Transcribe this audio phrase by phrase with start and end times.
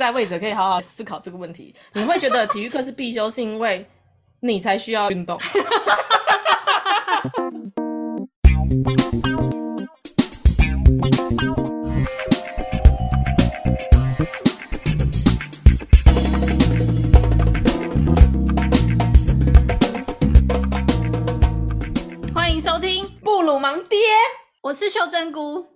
[0.00, 1.74] 在位者可以好好思考这个问题。
[1.92, 3.86] 你会觉得体育课是必修，是因为
[4.40, 5.38] 你才需要运动。
[22.34, 23.98] 欢迎收听布鲁芒爹，
[24.62, 25.66] 我是秀珍菇，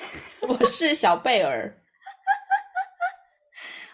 [0.48, 1.83] 我是小贝儿。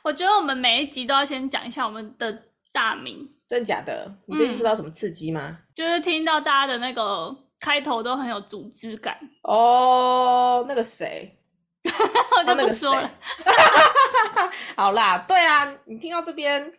[0.03, 4.11] 我觉得我们每一集都要先讲一下我们的大名，真假的？
[4.27, 5.41] 你最近受到什么刺激吗？
[5.51, 10.65] 嗯，就是听到大家的那个开头都很有组织感哦。
[10.69, 11.39] 那个谁，
[11.85, 13.11] 我就不说了。
[14.77, 16.73] 好啦，对啊，你听到这边，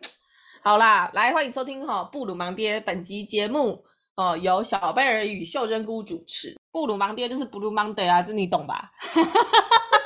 [0.62, 3.84] 好啦，来欢迎收听哈布鲁芒爹本集节目
[4.16, 6.56] 哦，由小贝儿与秀珍菇主持。
[6.72, 8.90] 布鲁芒爹就是 Blue Monday 啊，这你懂吧？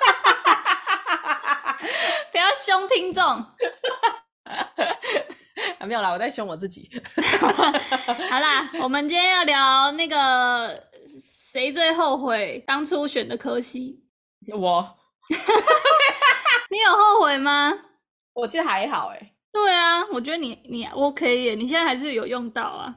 [2.37, 3.43] 不要凶听众，
[5.89, 6.91] 没有啦，我在凶我自己。
[8.31, 10.87] 好啦，我们今天要聊那个
[11.19, 14.05] 谁最后悔当初选的科系？
[14.53, 14.99] 我，
[16.69, 17.73] 你有后悔吗？
[18.35, 19.33] 我其实还好哎。
[19.51, 22.95] 对啊，我觉得你你 OK 耶，你现在还是有用到啊。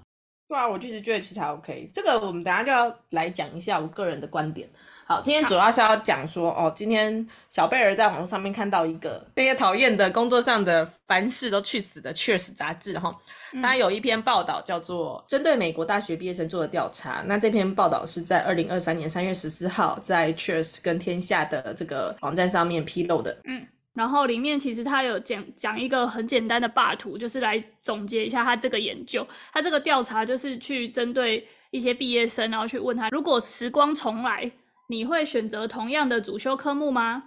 [0.50, 1.90] 对啊，我就是觉得其实还 OK。
[1.94, 4.70] 这个我们等下就要来讲一下我个人的观点。
[5.10, 13.18] 好，今天主要是要讲说哦，今天小贝儿在网络上面看到一个那些讨厌的工作上的凡事都去死的 Cheers 杂志哈，
[13.60, 17.24] 它有一篇报道叫做针对美国大学毕业生做的调查。
[17.26, 23.36] 那这篇报道是在二零二三年三月十四号在 Cheers 跟天下的这个网站上面披露的。
[23.46, 23.66] 嗯，
[23.96, 29.28] 然后里面其实他有讲讲一个很简单的霸图，就是来总结一下他这个研究。
[29.52, 34.52] 他这个调查就是去针对一些毕业生，然后去问他，如果时光重来。
[34.90, 37.24] 你会选择同样的主修科目吗？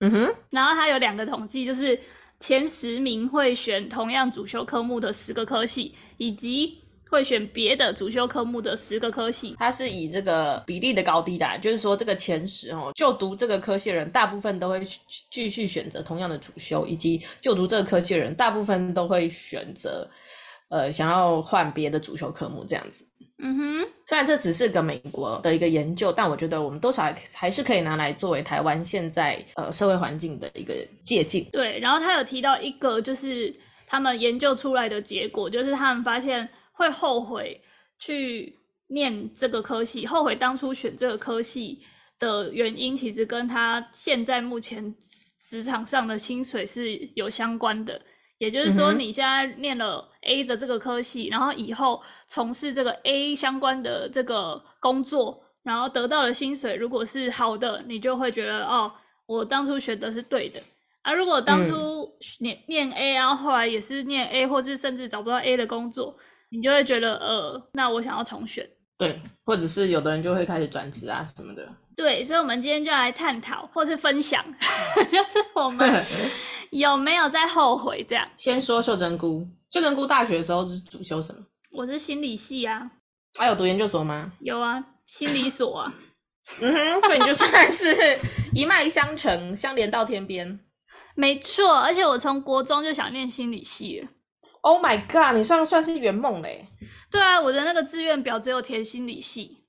[0.00, 1.96] 嗯哼，然后它有两个统计，就是
[2.40, 9.54] 前十名会选同样主修科目的十个科系，以及会选别的主修科目的十个科系。
[9.56, 14.82] 它是以这个比例的高低的，就是说这个前十哦，就读这个科系的人，大部分都会
[15.30, 20.10] 继续选择同样的主修，以及就读这个科系的人，大部分都会选择
[20.70, 23.06] 呃想要换别的主修科目这样子。
[23.42, 30.74] 嗯哼，虽然这只是个美国的一个研究，但我觉得我们多少还是可以拿来作为台湾现在呃社会环境的一个
[31.06, 31.44] 借鉴。
[31.50, 33.54] 对，然后他有提到一个，就是
[33.86, 37.58] 他们研究出来的结果，就是他们发现会后悔
[37.98, 38.54] 去
[38.88, 41.80] 念这个科系，后悔当初选这个科系
[42.18, 44.94] 的原因，其实跟他现在目前
[45.48, 48.00] 职场上的薪水是有相关的。
[48.40, 58.90] 也就是说，你现在念了 A 的这个科系，嗯、然后以后从事这个 A 相关的这个工作，然后得到的薪水如果是好的，你就会觉得哦，
[59.26, 60.58] 我当初选的是对的。
[61.02, 62.08] 而、啊、如果当初
[62.38, 66.16] 念、嗯、念 A，然后后来也是念 A，或是甚至找不到 A 的工作，
[66.48, 68.66] 你就会觉得呃，那我想要重选。
[68.96, 71.68] 对，或者是有的人就会开始转职啊什么的。
[71.94, 74.42] 对，所以，我们今天就来探讨或是分享，
[75.12, 76.04] 就是我们。
[76.78, 78.28] 有没有在后悔这样？
[78.34, 81.44] 先说秀珍菇，秀珍菇大学的时候是主修什么？
[81.72, 82.90] 我是心理系啊。
[83.38, 84.32] 还、啊、有读研究所吗？
[84.40, 85.94] 有啊，心理所啊。
[86.60, 87.94] 嗯哼，所以你就算是
[88.52, 90.58] 一脉相承，相连到天边。
[91.14, 94.08] 没错，而且我从国中就想念心理系了。
[94.62, 96.66] Oh my god，你算算是圆梦嘞。
[97.10, 99.64] 对啊，我的那个志愿表只有填心理系。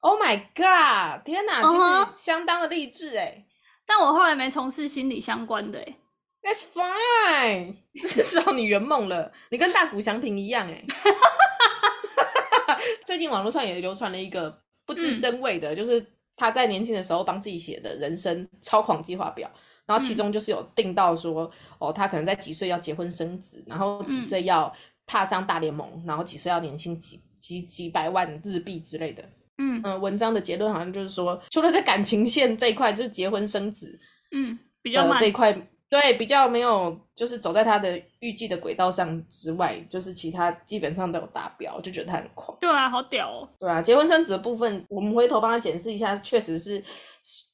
[0.00, 3.46] Oh my god，天哪，其实相当的励志哎。
[3.86, 5.96] 但我后来没从事心理相关的哎。
[6.44, 10.84] That's fine， 至少你圆梦了，你跟大谷翔平一样哎。
[13.06, 16.04] 最近网络上也流传了一个不知真伪的，嗯、就是
[16.36, 19.50] 他在年轻的时候帮自己写的人生超狂计划表，
[19.86, 24.70] 然后其中就是有定到说，嗯、哦，他可能在几岁要结婚生子，然后几岁要
[25.06, 29.22] 踏上大联盟，嗯、然后几岁要年薪几几几百万日币之类的。
[29.56, 33.98] 嗯嗯、呃，文章的结论好像就是说，除了在感情线这一块，就是结婚生子，
[34.32, 35.56] 嗯，比较这一块。
[35.90, 42.56] 对，比较没有，就是走在他的预计的轨道上之外，就是其他基本上都有达标，就觉得他很狂。
[42.60, 43.48] 对啊，好屌哦。
[43.58, 46.82] 对啊，结婚生子的部分，我们回头帮他检视一下，确实是，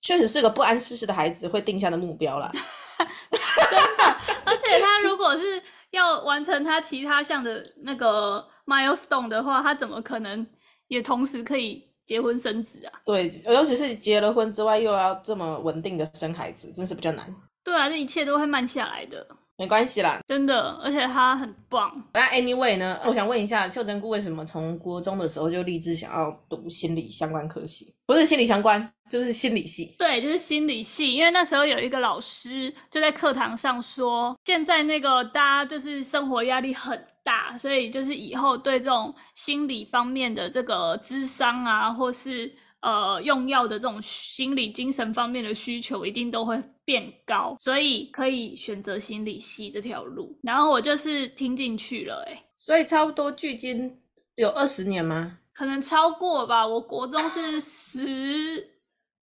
[0.00, 2.50] 确实是个不谙世事的孩子会定下的目标啦。
[2.99, 10.46] 真的，而且他如果是要完成他其他项的那个 milestone 的话，他怎么可能
[10.88, 12.90] 也同时可以结婚生子啊？
[13.04, 17.32] 对，尤其是结了婚之外，又要这么稳定的生孩子，真是比较难。
[17.62, 19.24] 对啊，这一切都会慢下来的。
[19.56, 21.92] 没关系啦，真的，而且他很棒。
[22.14, 27.94] 那 anyway 呢，我想问一下秀珍姑，为什么从国中的时候就立志想要读心理相关科系？
[28.06, 29.94] 不是心理相关，就是心理系。
[29.96, 31.14] 对，就是心理系。
[31.14, 46.62] 因为那时候有一个老师就在课堂上说，现在那个大家就是生活压力很大，所以就是以后对这种心理方面的这个智商啊，或是呃用药的这种心理精神方面的需求，一定都会。
[46.82, 50.37] 变高，所以可以选择心理系这条路。
[50.43, 53.96] 然后我就是听进去了，欸，哎，所以差不多距今
[54.34, 55.38] 有二十年吗？
[55.52, 56.67] 可能超过吧。
[56.67, 58.69] 我国中是十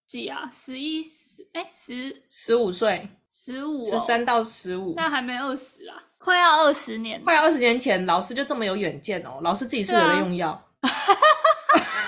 [0.08, 9.40] 几啊，十一十哎十十五岁，十五十三到十五，那还没二十啦，快要二十年，快要二十年前，老师就这么有远见哦。
[9.42, 10.50] 老师自己是有在用药，
[10.82, 10.90] 啊、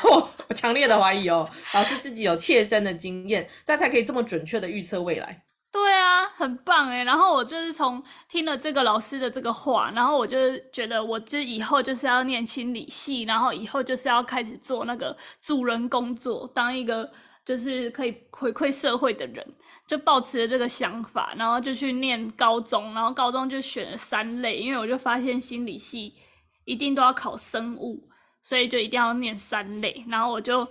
[0.04, 5.42] 我我强烈的怀疑哦，老师自己有切身的经验，他才可以这么准确的预测未来。
[5.72, 7.04] 对啊，很棒哎。
[7.04, 17.10] 然后我就是从听了这个老师的这个话，然后我就觉得，我就以后就是要念心理系，然后以后就是要开始做那个助人工作，当一个
[17.46, 19.46] 就是可以回馈社会的人，
[19.90, 26.14] 就抱持了这个想法，然后就去念高中，然后高中就选了三类，因为我就发现心理系
[26.64, 28.08] 一定都要考生物，
[28.42, 30.66] 所以就一定要念三类，然后我就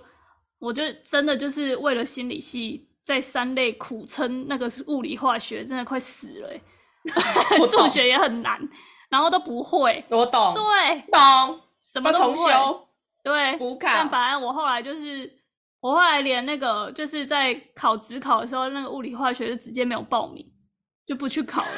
[0.57, 2.87] 我就真的就是为了心理系。
[3.05, 6.49] 在三类苦撑，那个是物理化学，真的快死了。
[7.65, 8.61] 数学也很难，
[9.09, 10.05] 然后都不会。
[10.11, 10.53] 我懂。
[10.53, 11.59] 对，懂。
[11.79, 12.19] 什么都。
[12.19, 12.87] 重修。
[13.23, 13.57] 对。
[13.57, 13.87] 补考。
[13.87, 15.38] 但反正我后来就是，
[15.79, 20.45] 我后来连那个就是在考职考的时候，那个物理化学就直接没有报名，
[21.05, 21.71] 就不去考了。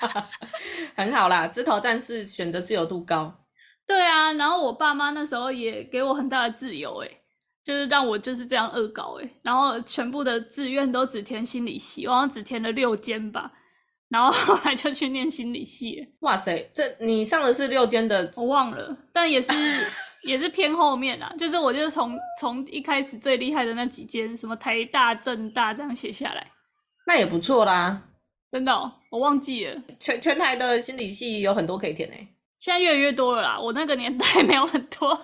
[0.96, 3.44] 很好啦，枝头战士选择自由度高。
[3.86, 7.10] 对啊，然后我爸妈那时候也给我很大的自由，哎。
[7.64, 13.50] 就是让我就是这样恶搞诶，然后全部的志愿都只填心理系，我好像只填了六间吧，
[14.10, 16.06] 然后后来就去念心理系。
[16.20, 18.30] 哇塞，这你上的是六间的？
[18.36, 19.50] 我忘了，但也是
[20.24, 21.32] 也是偏后面啦。
[21.38, 26.46] 就是我就从从一开始最厉害的那几间，什么台大、政大这样写下来，
[27.06, 28.02] 那也不错啦。
[28.50, 29.82] 真的哦，我忘记了。
[29.98, 32.28] 全全台的心理系有很多可以填诶，
[32.58, 33.58] 现在越来越多了啦。
[33.58, 35.18] 我那个年代没有很多。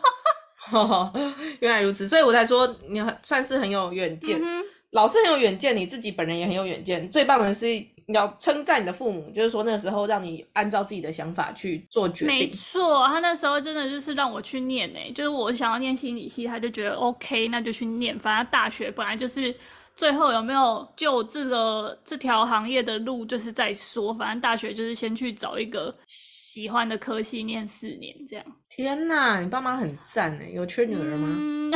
[1.60, 4.38] 原来如此，所以我才说你很算是很有远见。
[4.42, 7.08] 嗯、老师很有远见，你自己本人也很有远见。
[7.10, 7.66] 最棒的是
[8.10, 12.36] 你要称赞你的父母，就是说那个时候让你按照自己的想法去做决定。
[12.36, 18.18] 没错，他那时候真的就是让我去念诶，就是我想要念心理系，他就觉得 OK，那就去念。
[18.18, 19.54] 反正大学本来就是。
[19.96, 24.14] 最后有没有就这个这条行业的路，就是再说。
[24.14, 28.44] 反正大学就是先去找一个喜欢的科系念四年，这样。
[28.70, 31.28] 天哪，你爸妈很赞哎，有缺女儿吗？
[31.28, 31.70] 嗯、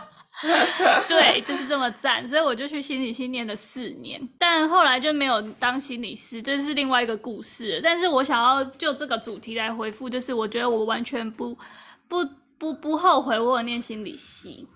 [1.08, 7.80] 对，就是这么赞，所以我就去心理系念了四年，但后来就没有当心理师，这是另外一个故事。
[7.82, 11.56] 但是我想要就这个主题来回复，就是我觉得我完全不
[12.08, 12.24] 不
[12.58, 14.66] 不不后悔我有念心理系。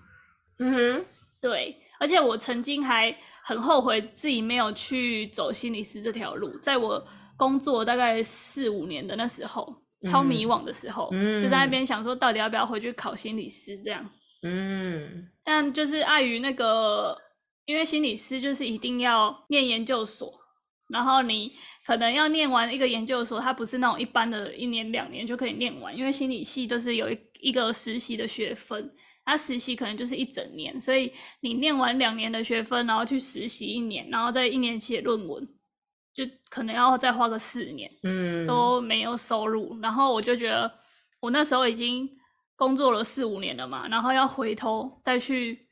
[0.59, 1.05] 嗯哼，
[1.41, 7.03] 对，而且我曾经还很后悔自己没有去走心理师这条路，在我
[7.35, 9.75] 工作大概四五年的那时候，
[10.09, 14.07] 超迷惘的时候，嗯，就在那边想说到底要不要回去考心理师这样，
[14.43, 17.17] 嗯，但就是碍于那个，
[17.65, 20.33] 因为心理师就是一定要念研究所，
[20.89, 21.51] 然后你
[21.85, 28.91] 可能要念完一个研究所，它不是那种一般的一年两年就可以念完，因为心理系都是有一一个实习的学分。
[29.23, 35.47] 它实习可能就是一整年，所以你念完两年的学分，然后去实习一年，然后再一年写论文，
[36.11, 39.79] 就可能要再花个四年，嗯，都没有收入。
[39.79, 40.69] 然后我就觉得，
[41.19, 42.09] 我那时候已经
[42.61, 45.67] 工作了四五年了嘛，然后要回头再去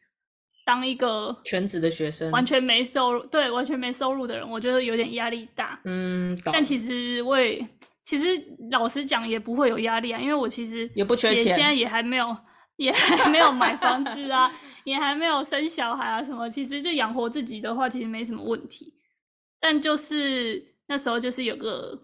[0.65, 5.79] 当一个全职的学生，完全没收入，对，完全没收入的人，我觉得有点压力大。
[5.85, 7.63] 嗯，但其实我也，
[8.03, 8.25] 其实
[8.71, 12.35] 老实讲也不会有压力啊，因为我其实也不缺钱，现在也还没有。
[12.79, 14.49] 也还没有买房子啊，
[14.85, 18.93] 也还没有生小孩啊，什么其实就养活自己的话，其实没什么问题。
[19.59, 21.99] 但就是那时候就是有个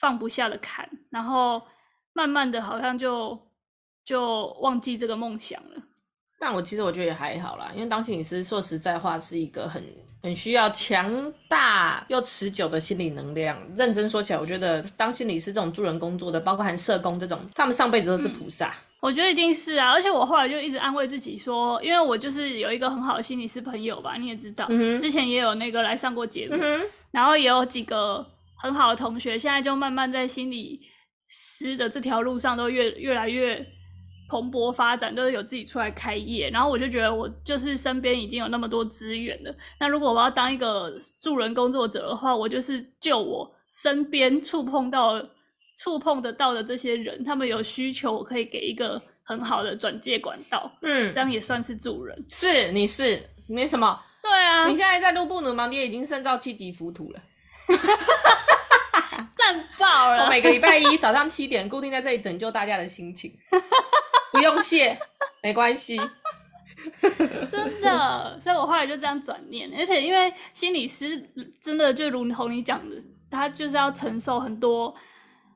[0.00, 1.60] 放不下的坎，然后
[2.14, 3.38] 慢慢的好像就
[4.04, 5.82] 就忘记这个梦想了。
[6.38, 9.82] 但我其实我觉得也还好啦，因为当心理师说实在话是一个很
[10.22, 13.58] 很需要强大又持久的心理能量。
[13.74, 18.68] 认真说起来，我觉得当心理师这种助人工作的，包括含社工这种，他们上辈子都是菩萨。
[18.68, 26.80] 嗯我觉得一定是啊，而且我后来就一直安慰自己说，因为我就是有一个很好的心理师朋友吧，你也知道，嗯、之前也有那个来上过节目，嗯，
[27.10, 30.80] 然后也有几个很好的同学，现在就慢慢在心理
[31.28, 33.62] 师的这条路上都越越来越
[34.28, 36.50] 蓬勃发展，都是有自己出来开业。
[36.50, 39.54] 然后我就觉得，我就是身边已经有那么多资源了。
[39.78, 45.20] 那如果我要当一个助人工作者的话，我就是就我身边触碰到、
[45.76, 50.70] 触碰得到的这些人，他们有需求，我可以给一个很好的转介管道。
[50.82, 52.16] 嗯，这样也算是助人。
[52.28, 54.00] 是，你是没什么。
[54.22, 57.20] 对啊，你现在在路布努芒爹已经升到七级浮屠了。
[59.36, 60.24] 烂爆了！
[60.24, 63.30] 我每个礼拜一早上七点固定在这里拯救大家的心情，
[64.34, 64.98] 不用谢，
[65.42, 65.98] 没关系。
[67.50, 71.30] 真的，所以我后来就这样转念，而且因为心理师
[71.62, 72.96] 真的就如同你讲的，
[73.30, 74.94] 他就是要承受很多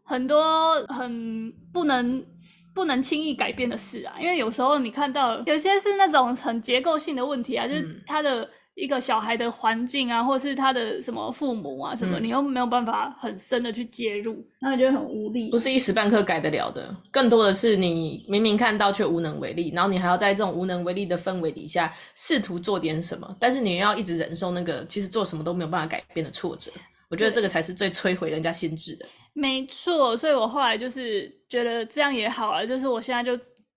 [0.05, 2.25] 很多很不能
[2.73, 4.15] 不能轻易改变的事啊。
[4.21, 8.49] 因为有时候你看到有些是那种很结构性的问题啊，就是他的。
[8.79, 16.95] 嗯一个小孩的环境啊，或是他的什么父母啊，什么、嗯、你又没有办法很深的去介入，那你就很无力，不是一时半刻改得了的。
[17.11, 26.71] 更多的是你明明看到却无能为力，然后你还要在这种无能为力的氛围底下试图做点什么，但是你又要一直忍受那个其实做什么都没有办法改变的挫折。
[27.11, 29.05] 我觉得这个才是最摧毁人家心智的。
[29.33, 33.37] 没错，所以我后来就是觉得这样也好了，就是我现在就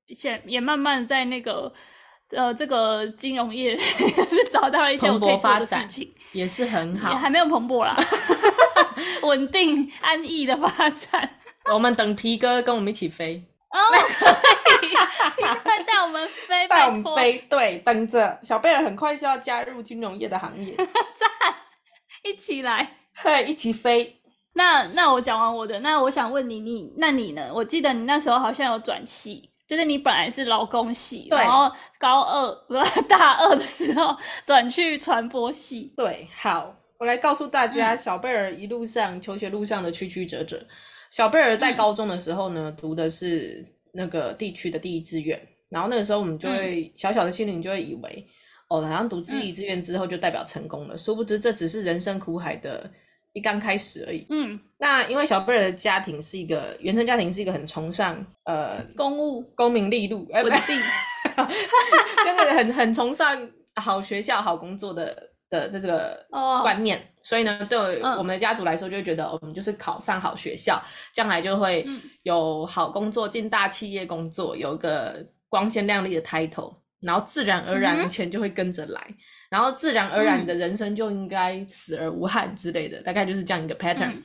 [0.09, 1.73] 现也慢慢在那个。
[2.31, 7.95] 呃，这个金融业 是找到了一些我可以做的事情，也是很好，也还没有蓬勃啦，
[9.23, 11.37] 稳定安逸的发展。
[11.71, 13.43] 我们等皮哥跟我们一起飞。
[13.69, 18.39] 哦，可以，皮哥带我们飞， 带我们飞，对，等着。
[18.43, 21.29] 小贝尔很快就要加入金融业的行业，赞，
[22.23, 24.11] 一起来，嘿，一起飞。
[24.53, 27.49] 那那我讲完我的，那我想问你，你那你呢？
[27.53, 29.50] 我记得你那时候好像有转系。
[29.71, 34.13] 就是你本来是劳工系，对然后高二不是 大二的时候
[34.43, 35.93] 转去传播系。
[35.95, 40.61] 对，好，我来告诉大家，小贝尔一路上、嗯、求学路上的曲曲折折。
[41.09, 48.27] 小贝尔在高中的时候呢，嗯、读的是那个地区的第一志愿，然后那个时候我们就会、嗯、小小的心灵就会以为，
[48.67, 52.91] 哦，好像读第一志愿之后就代表成功了，嗯、殊不知这只是人生苦海的。
[53.33, 54.25] 一刚开始而已。
[54.29, 60.79] 嗯，那因为小贝尔的家庭是一个原生家庭，是一个很崇尚呃公务、功名利禄、稳定，
[62.25, 66.25] 就是很很崇尚好学校、好工作的的这个
[66.61, 66.97] 观念。
[66.97, 70.81] 哦、所以呢，对我们的家族来说，就会觉得我们就是考上好学校，
[71.13, 71.85] 将来就会
[72.23, 79.01] 有好工作，进大企业工作，有一个光鲜亮丽的 title，然后自然而然钱就会跟着来。
[79.07, 79.15] 嗯
[79.51, 84.13] 然后自然而然你的人生就应该死而无憾之类的，嗯、大概就是这样一个 pattern。
[84.13, 84.23] 嗯、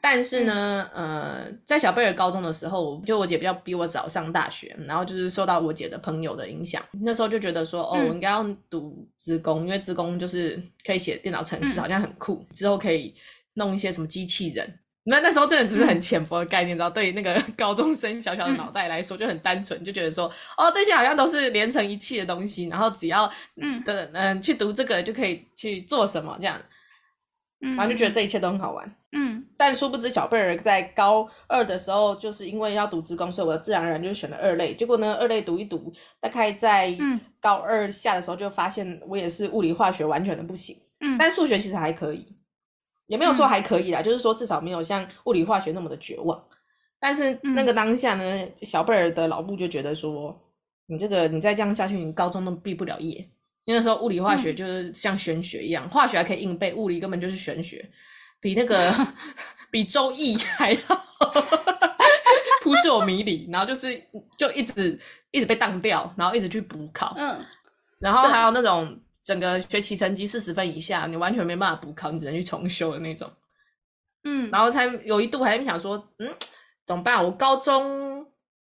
[0.00, 13.12] 但是呢，嗯、呃，在小贝尔高中的时候，就我姐比较比我早上大学，然后就是受到我姐的朋友的影响，那时候就觉得说，哦，我应该要读职工，因为职工就是可以写电脑程式，好像很酷，之后可以
[13.54, 14.78] 弄一些什么机器人。
[15.04, 16.94] 那那时候真的只是很浅薄的概念，然后？
[16.94, 26.60] 对于那个 高中生小小的脑袋来说，就很单纯，就觉得说，哦，这些好像都是连成一气的东西，然后只要嗯的嗯去读这个就可以去做什么这样，
[27.62, 29.42] 嗯，然后就觉得这一切都很好玩，嗯。
[29.56, 34.74] 但殊不知，小贝尔在高二的时候，就是因为要读职工，所以我自然而然就选了二类。
[34.74, 36.94] 结果呢，二类读一读，大概在
[37.40, 42.26] 高二下的时候就发现我也是物理化学完全的不行，嗯，但数学其实还可以。
[43.10, 46.40] 也没有说还可以啦，嗯、就是说至少没有像物理化学那么的绝望。
[47.00, 50.40] 但是那个当下呢，嗯、小贝尔的老母就觉得说，
[50.86, 53.16] 你这个你再这样下去，你高中都毕不了业。
[53.64, 57.84] 因为那时候物理化学就是像玄学一样，嗯、化学还可以硬背，物理根本就是玄学，
[58.40, 58.94] 比那个
[59.72, 60.78] 比周易还要
[62.62, 63.48] 扑朔迷离。
[63.50, 64.00] 然后就是
[64.38, 64.96] 就一直
[65.32, 67.12] 一直被当掉，然后一直去补考。
[67.16, 67.44] 嗯，
[67.98, 68.96] 然后还有那种。
[69.22, 73.30] 整个学期成绩四十分以下，你完全没办法补考，你只能去重修的那种。
[74.24, 76.34] 嗯，然后才有一度还想说，嗯，
[76.86, 77.24] 怎么办？
[77.24, 78.26] 我高中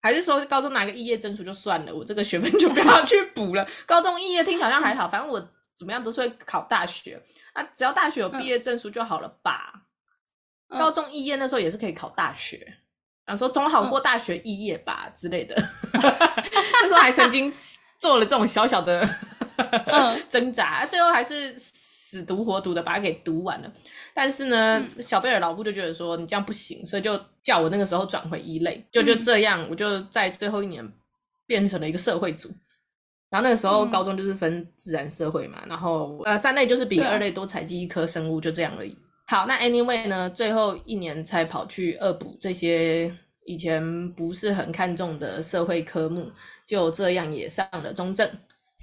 [0.02, 3.66] 还是说高中拿个肄业证书就算了，我这个学分就不要去补了。
[3.86, 5.40] 高中肄业听好像还好，反正我
[5.76, 7.22] 怎么样都是会考大学
[7.52, 9.82] 啊，只要大学有毕业证书就好了吧？
[10.68, 12.76] 嗯、高中肄业那时候也是可以考大学，
[13.24, 15.54] 然后说总好过大学肄业吧之类的。
[15.92, 17.52] 那时候还曾经
[17.98, 19.08] 做了这种小小的。
[19.86, 23.72] 嗯， 挣扎，最后还是死读活读的把它给读完了。
[24.12, 30.86] 但是呢，嗯、小贝尔老布就觉得说你这样不行，所以就叫我那个时候转回一类，就就这样，嗯、我就在最后一年
[31.46, 32.50] 变成了一个社会组。
[33.30, 38.96] 然后那个时候高中就是分自然社会嘛，嗯、然后呃三类就是比二类多采集一科生物，就这样而已。
[39.26, 43.12] 好，那 anyway 呢，最后一年才跑去二补这些
[43.46, 46.30] 以前不是很看重的社会科目，
[46.66, 48.28] 就这样也上了中正。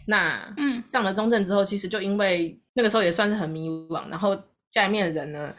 [0.06, 4.38] 那嗯，上了中正之后，其实就因为那个时候也算是很迷惘，然后
[4.70, 5.54] 家里面的人呢，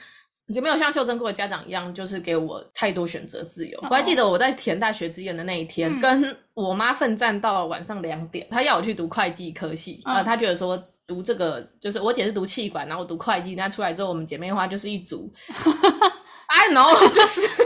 [0.52, 3.78] 就没有像秀珍过的家长一样，就是给我太多选择自由。
[3.82, 15.32] 我还记得我在填大学志愿的那一天，跟我妈奋战到晚上两点，她要我去读会计科系，啊，她觉得说读这个就是我姐是读气管，然后我读会计，那出来之后我们姐妹花就是一组，
[16.48, 17.48] I know，就是。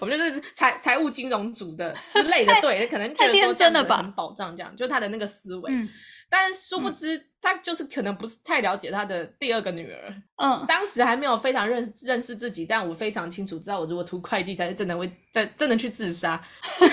[0.00, 5.70] 我们就是财财务金融组的之类的， 对，可能觉得说这样子很保障，这样就他的那个思维。
[5.72, 5.88] 嗯，
[6.28, 10.14] 但殊不知，嗯、他就是可能不是太了解他的第二个女儿。
[10.36, 16.42] 嗯，当时还没有非常认识认识自己，但我非常清楚知道，我如果读会计才是真的会在真的去自杀。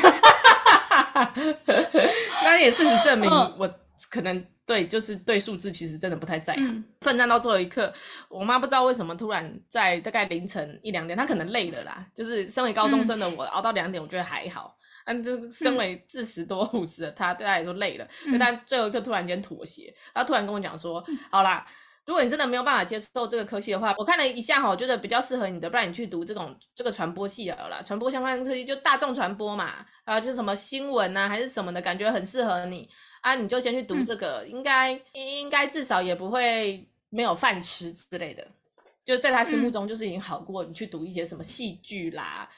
[2.43, 3.69] 那也事实证明，我
[4.09, 4.45] 可能。
[4.65, 6.65] 对，就是对数字其实真的不太在行。
[6.67, 7.93] 嗯、奋战到最后一刻，
[8.29, 12.05] 我妈不知道为什么突然在大概凌晨一两点，她可能累了啦。
[12.15, 14.77] 就是身为高中生的我，嗯、熬到两点，我觉得还好。
[15.03, 18.07] 但就是身为四十多五十的她，对她来说累了。
[18.23, 21.65] 所以她最后一刻突然间妥协，她突然跟我讲说：“嗯、好啦，
[22.05, 32.89] 如果你真的没有办法接受这个科系的话，我看了一下哈，我觉得比较适合你的，不然你去读这种这个传播系好了，传播相关的科系就大众传播嘛，啊，就是什么新闻啊还是什么的，感觉很适合你。”
[33.21, 38.43] 啊，你就先去读这个，嗯、应该应该至少也不会没有饭吃之类的。
[39.05, 42.49] 就在他心目中，就是已经好过你去读一些什么戏剧啦。
[42.49, 42.55] 嗯、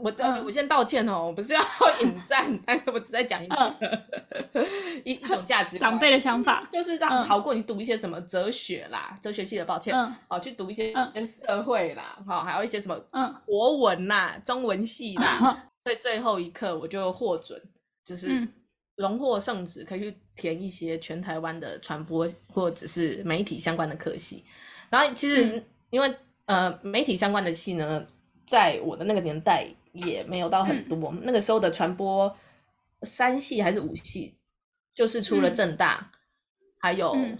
[0.00, 0.12] 我
[0.44, 1.60] 我先道歉哦，我不是要
[2.02, 3.56] 引战，但是我只在讲一个、
[4.52, 4.66] 嗯、
[5.04, 5.90] 一一种价值观。
[5.90, 10.92] 长辈的想法就是让好过你读一些什么哲学啦，嗯、哲学系的抱歉，嗯、哦，去读一些
[11.46, 12.96] 社会啦，好、嗯，还有一些什么
[13.44, 15.38] 国文啦、中文系啦。
[15.42, 17.60] 嗯、所以最后一刻我就获准，
[18.04, 18.28] 就是。
[18.28, 18.48] 嗯
[18.96, 24.42] 荣获圣旨，可以去填一些全台湾的传播或者是媒体相关的科系。
[24.88, 26.08] 然后其实因为、
[26.46, 28.06] 嗯、呃媒体相关的系呢，
[28.46, 31.10] 在我的那个年代也没有到很多。
[31.10, 32.34] 嗯、那个时候的传播
[33.02, 34.38] 三系还是五系，
[34.94, 36.18] 就是除了正大，嗯、
[36.80, 37.36] 还有、嗯、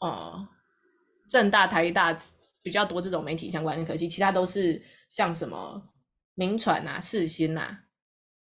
[0.00, 0.48] 呃
[1.28, 2.16] 正大、台大
[2.62, 5.82] 比较多这种媒体相关的科系，其他都是像什么
[6.34, 7.84] 名传啊、世新啊。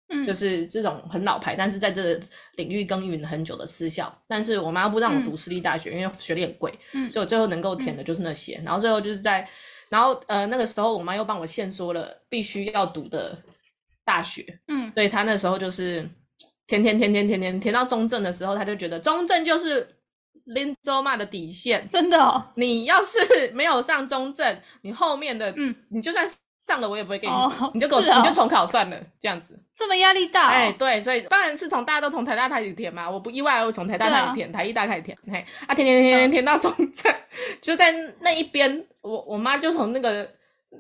[0.09, 2.21] 嗯，就是这种很老牌，但是在这个
[2.55, 4.17] 领域耕耘很久的私校。
[4.29, 6.73] 但是我妈不让我读私立大学，嗯、因为学历很贵。
[6.93, 8.57] 嗯，所以我最后能够填的就是那些。
[8.59, 9.49] 嗯、然后最后就是在，
[9.89, 13.37] 然后呃那个时候我妈又帮我限缩了必须要读的
[14.05, 14.45] 大学。
[14.69, 16.09] 嗯，所以她那时候就是
[16.67, 19.89] 填填填填填填填到中正的时候，她就觉得中正就是
[20.45, 21.89] 林州骂的底线。
[21.91, 26.27] 真的哦，你要是 没有上中正，你后面的嗯，你就算。
[26.69, 29.57] 上了我也不会给你，哦、你就给我，哦、你就重考算了，这样子。
[29.73, 30.51] 这么压力大，哦？
[30.51, 40.29] 哎，对，所以当然是从大家都从台大开始填嘛，我不意外，我从台大开始填，啊、台艺大开始填，嘿，啊，填填填填填填到中正，嗯、就在那一边，我我妈就从那个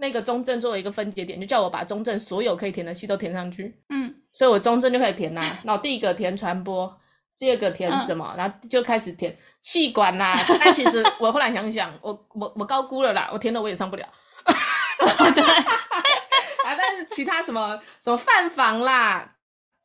[0.00, 3.80] 那个中正作为一个分节点，就叫我把中正所有可以填的系都填上去。
[3.88, 6.92] 嗯，所以我中正就可以填啦， 然后第一个填传播，
[7.38, 10.34] 第二个填什么，嗯、然后就开始填气管啦。
[10.60, 14.06] 但其实我后来想想，我我我高估了啦，我填了我也上不了。
[15.34, 19.34] 对，啊，但是其他什么什么饭房啦、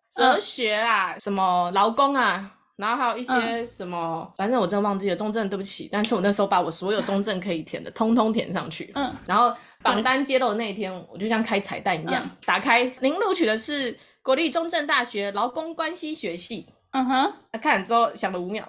[0.10, 2.52] 哲学啦、嗯、什么劳工啊，
[2.82, 5.16] 然后还有一些什么，嗯、反正我真的忘记了。
[5.16, 8.92] 中正对不起，但是我那时候把我所有中正可以填的通通填上去。
[8.96, 16.74] 嗯，然后榜单揭露的那一天，我就像开彩蛋一样，嗯、打开，您录取的是国立中正大学劳工关系学系。
[16.94, 17.16] 嗯哼，
[17.52, 18.68] 啊、看了之后想了五秒，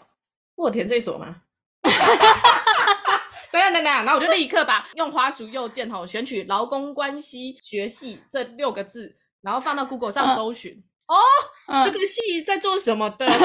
[0.56, 1.36] 我填这所吗？
[3.50, 10.84] 等等等等，然后我就立刻把用滑鼠右键吼选取劳工关系学系这六个字，然后放到 Google 上搜寻。
[11.12, 13.26] 哦，这个系在做什么的？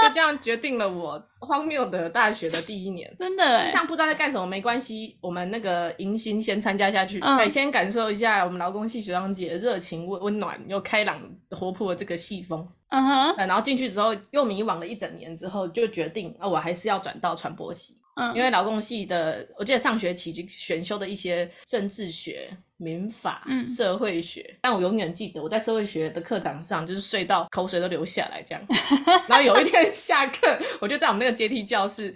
[0.00, 3.14] 就这样决定了我荒谬的大学的第一年。
[3.18, 12.66] 真的哎，像不知道在干什么没关系，我们那个迎新先参加下去，可以先感受一下我们劳工系学长姐热情温温暖又开朗活泼的这个系风。
[12.88, 17.96] 嗯哼，然后进去之后又迷惘了一整年之后，就决定啊，我还是要转到传播系。
[18.16, 28.66] 嗯，因为劳工系的，我记得上学期就选修的一些政治学、民法、嗯、社会学，但我永远记得我在社会学的课堂上就是睡到口水都流下来这样。
[29.28, 32.14] 然后有一天下课，我就在我们那个阶梯教室，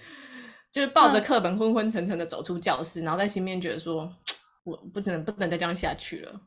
[0.72, 4.10] 就是抱着课本昏昏沉沉的走出教室，嗯、然后在心里面觉得说，
[4.64, 6.40] 我不能不能再这样下去了。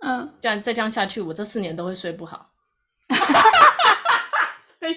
[0.00, 2.50] 嗯，这样再这样下去，我这四年都会睡不好。
[4.80, 4.94] 所以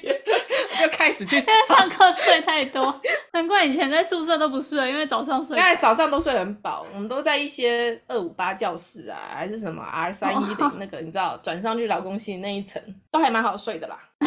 [0.80, 5.58] 就开始去上课睡太多，难怪以前在宿舍都不睡，因为早上睡。
[5.58, 12.82] 因为早上都睡很饱，我们都在一些二五八教室啊，还是什么 R 三一零 那个，你知道，转上去劳工系那一层，
[13.12, 14.00] 都还蛮好睡的啦。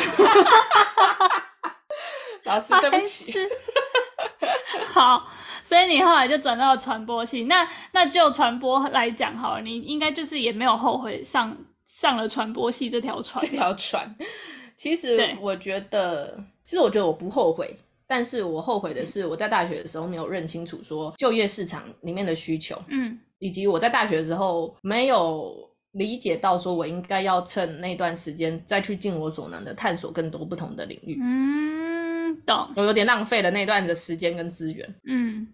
[2.45, 3.33] 老师，对不起。
[4.93, 5.27] 好，
[5.65, 7.45] 所以你后来就转到了传播系。
[7.45, 11.57] 那那就传播来讲好了，你应该就是也没有后悔上
[11.87, 13.45] 上了传播系这条船。
[13.45, 14.15] 这条船。
[14.77, 17.75] 其实我觉得，其实我觉得我不后悔，
[18.07, 25.57] 但是我后悔的是，我在大学的时候没有认清楚说就业市场里面的需求，嗯，以及我在大学的时候没有
[25.93, 31.19] 理解到说我应该要趁那段时间再去尽我所能的探索更多不同的领域。
[31.23, 32.69] 嗯，懂。
[32.77, 34.95] 我有点浪费了那段的时间跟资源。
[35.09, 35.49] 嗯，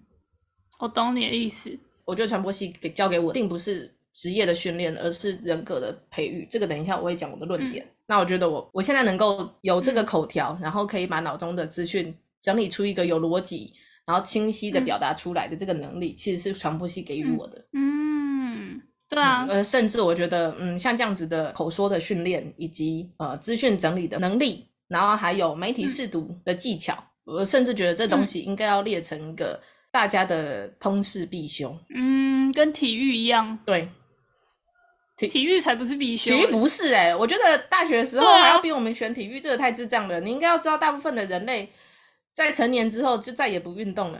[0.81, 1.71] 我懂你的意思。
[2.05, 6.45] 我觉得传播系给教给我并不是职业的训练，而是人格的培育。
[6.51, 7.85] 这个等一下我会讲我的论点。
[7.87, 13.73] 嗯、那我觉得我我现在能够有这个口条，嗯、然后可以把脑中的资讯整理出一个有逻辑，
[14.05, 17.65] 然后清晰的表达出来的这个能力，嗯、其实是传播系给予我的。
[17.73, 19.47] 嗯，对啊。
[19.49, 26.93] 呃、嗯，甚至我觉得，嗯，像这样子的口说的训练，以及呃资讯整理的能力，然后还有媒体试读的技巧，
[27.27, 29.59] 嗯、我甚至觉得这东西应该要列成一个
[29.91, 31.75] 大家的通识必修。
[31.95, 33.59] 嗯，跟体育一样。
[33.65, 33.89] 对。
[35.29, 40.21] 体体育才不是必修，体育不是哎、欸，我觉得大学的时候还要逼我们选体育，这个太智障了。
[40.21, 41.73] 你应该要知道，大部分的人类
[42.35, 44.19] 在成年之后就再也不运动了。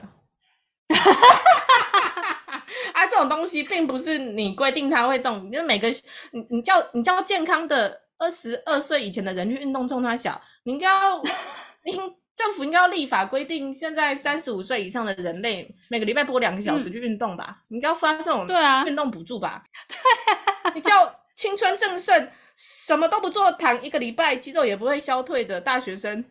[2.93, 5.89] 啊，这种东西并不是你规定他会动，因为每个
[6.31, 11.23] 你你叫你叫健康的二十二岁以前的人去运动，冲他小，你应该要
[11.85, 12.15] 应。
[12.35, 17.47] 政府应该要立法规定，现在三十五岁以上的人类每个礼拜播两个小时去运动吧。
[17.49, 19.63] 嗯、你应该要发这种对啊运动补助吧。
[19.89, 26.13] 对啊、你叫青春正盛，什么都不做，躺一个礼拜，肌肉也不会消退的大学生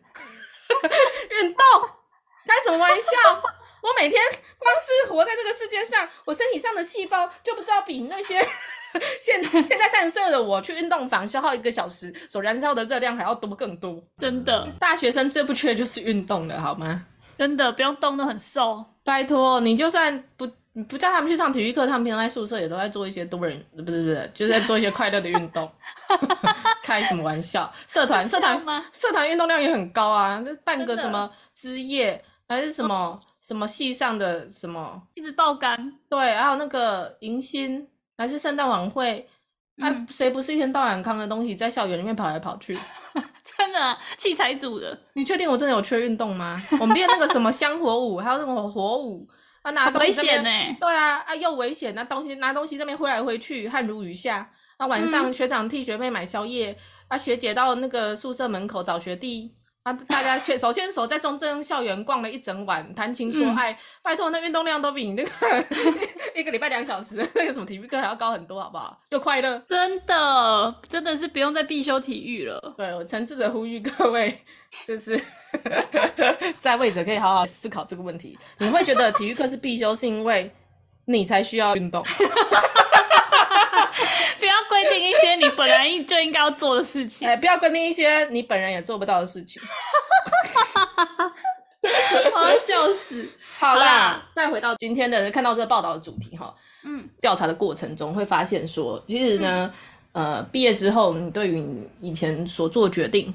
[1.40, 1.64] 运动，
[2.46, 3.42] 开什么玩笑？
[3.82, 4.22] 我每天
[4.58, 8.40] 光是活在这个世界上，我身体上的细胞就不知道比那些。
[9.20, 14.02] 现现在三十岁的我去运动房消耗一个小时，所燃烧的热量还要多更多。
[14.18, 17.06] 真的，大学生最不缺的就是运动了，好吗？
[17.38, 18.84] 真的，不用动都很瘦。
[19.04, 20.48] 拜托，你就算不
[20.88, 25.68] 不叫他们去上体育课，他们平常在宿舍也都在做一些多人，不是不是，就是在做一些快乐的运动。
[26.84, 27.72] 开什么玩笑？
[27.88, 35.92] 社团社团社团运动量也很高啊，那办个什么之夜还是什么什么系上的什么，一直爆肝。
[36.08, 37.88] 对，还有那个迎新。
[38.22, 39.28] 还是圣诞晚会，
[39.80, 42.78] 哎、嗯，谁、啊、不是一天到晚扛着东西在校园里面跑来跑去？
[43.58, 46.62] 真的、啊，器材组的，你确定我真的有缺运动吗？
[46.80, 49.28] 我们练那个什么香火舞，还有那种火舞，
[49.62, 50.76] 啊，拿东西危险呢？
[50.78, 54.48] 对啊，啊又危险，那东西拿东西这边挥来挥去，汗如雨下。
[54.78, 59.52] 那晚上学长替学妹买宵夜，嗯、啊学姐到那个宿舍门口找学弟。
[59.82, 59.92] 啊！
[60.08, 63.72] 大家 牵手牵手在中正校园逛了一整晚，谈情说爱。
[63.72, 65.30] 嗯、拜托，那运动量都比你那个
[66.34, 68.98] 一个礼拜两小时那个什么体育课还要高很多，好不好？
[69.10, 72.74] 又快乐，真的，真的是不用再必修体育了。
[72.76, 74.40] 对，我诚挚的呼吁各位，
[74.84, 75.20] 就是
[76.58, 78.38] 在位者可以好好思考这个问题。
[78.58, 80.50] 你会觉得体育课是必修，是因为
[81.06, 82.04] 你才需要运动。
[85.42, 89.60] 你本来就应该要做的事情，哎，不要规定一些你本人也做不到的事情。
[91.82, 93.28] 我要笑死！
[93.58, 99.72] 好啦，好啦，再回到今天的看到这个报道的主题哈，嗯，调查的过程中会发现说，其实呢，
[100.12, 103.34] 嗯、呃，毕业之后你对于你以前所做的决定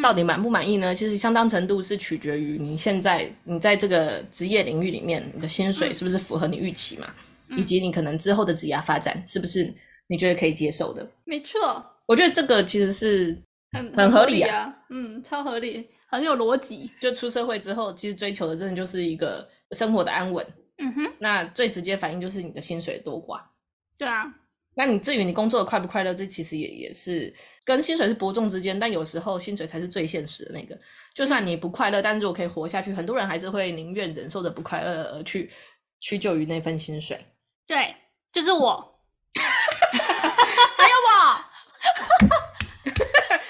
[0.00, 0.94] 到底满不满意呢？
[0.94, 7.08] 其实相当程度是取决于你现在你在这个职业领域里面，你的薪水是不是符合你预期嘛？
[7.56, 9.74] 以及你可能之后的职业发展是不是
[10.08, 11.08] 你觉得可以接受的？
[11.24, 13.40] 没错，我觉得这个其实是
[13.72, 16.90] 很很合理啊，嗯，超合理，很有逻辑。
[17.00, 20.44] 就出社会之后，其实追求的真的就是一个生活的安稳。
[20.78, 23.40] 嗯哼，那最直接反应就是你的薪水多寡。
[23.98, 24.24] 对啊，
[24.74, 30.78] 那你至于你工作的快不快乐，这其实也也是跟薪水是伯仲之间，但有时候薪水才是最现实的那个。
[31.14, 35.50] 就算你不快乐，但如果可以活下去，很多人还是会宁愿忍受着不快乐而去
[35.98, 37.18] 屈就于那份薪水。
[37.66, 37.92] 对，
[38.32, 39.00] 就是我，
[39.34, 41.44] 还有我，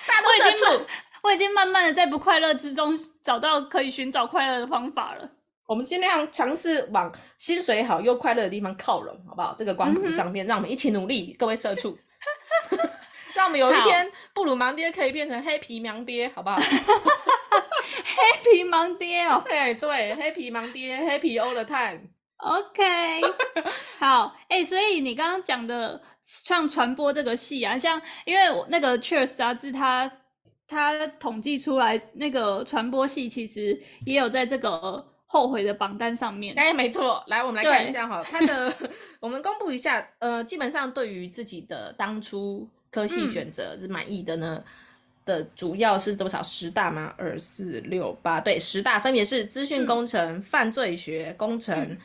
[0.07, 0.87] 大多社畜，
[1.29, 5.31] 我已经慢慢的在不快乐之中找到可以寻找快乐的方法了。
[5.67, 9.55] 我们尽量尝试往薪水好又快乐的地方靠拢，好不好？
[9.59, 11.99] 这个光谱上面，嗯、让我们一起努力，各位社畜，
[13.37, 16.57] 让我们有一天布鲁盲爹可以变成黑皮盲爹，好不好？
[18.17, 22.01] 黑皮盲爹哦，对 对，黑皮盲爹黑皮 all the time。
[22.39, 23.21] OK，
[23.99, 30.11] 好，哎、欸，所以你刚刚讲的像传播这个系啊，像因为我那个 Cheers 杂志，它
[30.69, 36.55] 它统计出来那个传播系其实也有在这个后悔的榜单上面。
[36.57, 38.73] 哎、欸，没错，来我们来看一下哈，他的
[39.19, 44.65] 我们公布一下，呃，基本上对于自己的当初科系选择是满意的呢、嗯、
[45.25, 46.43] 的主要是多少？
[46.43, 47.15] 十大吗？
[47.17, 51.75] 二四六八，对，十大分别是资讯工程、嗯、犯罪学、工程。
[51.77, 51.99] 嗯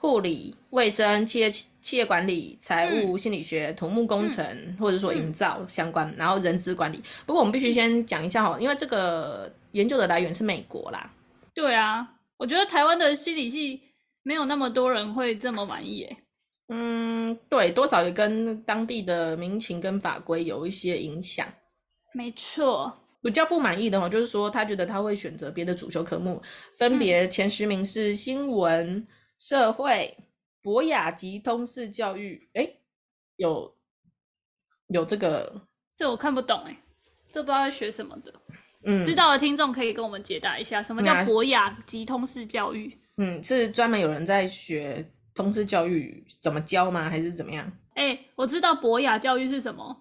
[0.00, 7.02] 护理、卫生、企业企业管理、财务、心理学、土木工程，嗯、或者说营造相关，嗯、然后人资管理。
[7.26, 11.10] 不过我们必须先讲一下哈，因为这个研究的来源是美国啦，
[11.52, 13.82] 对啊，我觉得台湾的心理系
[14.22, 16.16] 没有那么多人会这么满意诶。
[16.68, 21.46] 嗯，对，多少也跟当地的民情跟法规有一些影响。
[22.14, 26.40] 没错，比较不满意的话，就是说他觉得他会选择别的主修科目，
[26.76, 29.06] 分别前十名是新闻、嗯、
[29.38, 30.16] 社会、
[30.62, 32.48] 博雅及通识教育。
[32.54, 32.80] 诶，
[33.36, 33.74] 有
[34.88, 35.60] 有这个，
[35.96, 36.76] 这我看不懂诶，
[37.32, 38.32] 这不知道在学什么的。
[38.84, 42.96] 嗯，知道的听众可以跟我们解答一下，什么叫博雅及通识教育？
[43.16, 47.08] 嗯，是专门有人在学通识教育怎么教吗？
[47.10, 47.70] 还是怎么样？
[47.94, 50.00] 哎、欸，我知道博雅教育是什么，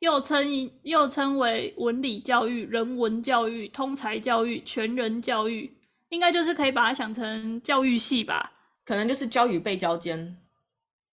[0.00, 0.46] 又称
[0.82, 5.74] 又称为文理教育、人文教育、通才教育、全人教育，
[6.10, 8.52] 应该就是可以把它想成教育系吧？
[8.88, 10.34] 可能就是教与被教间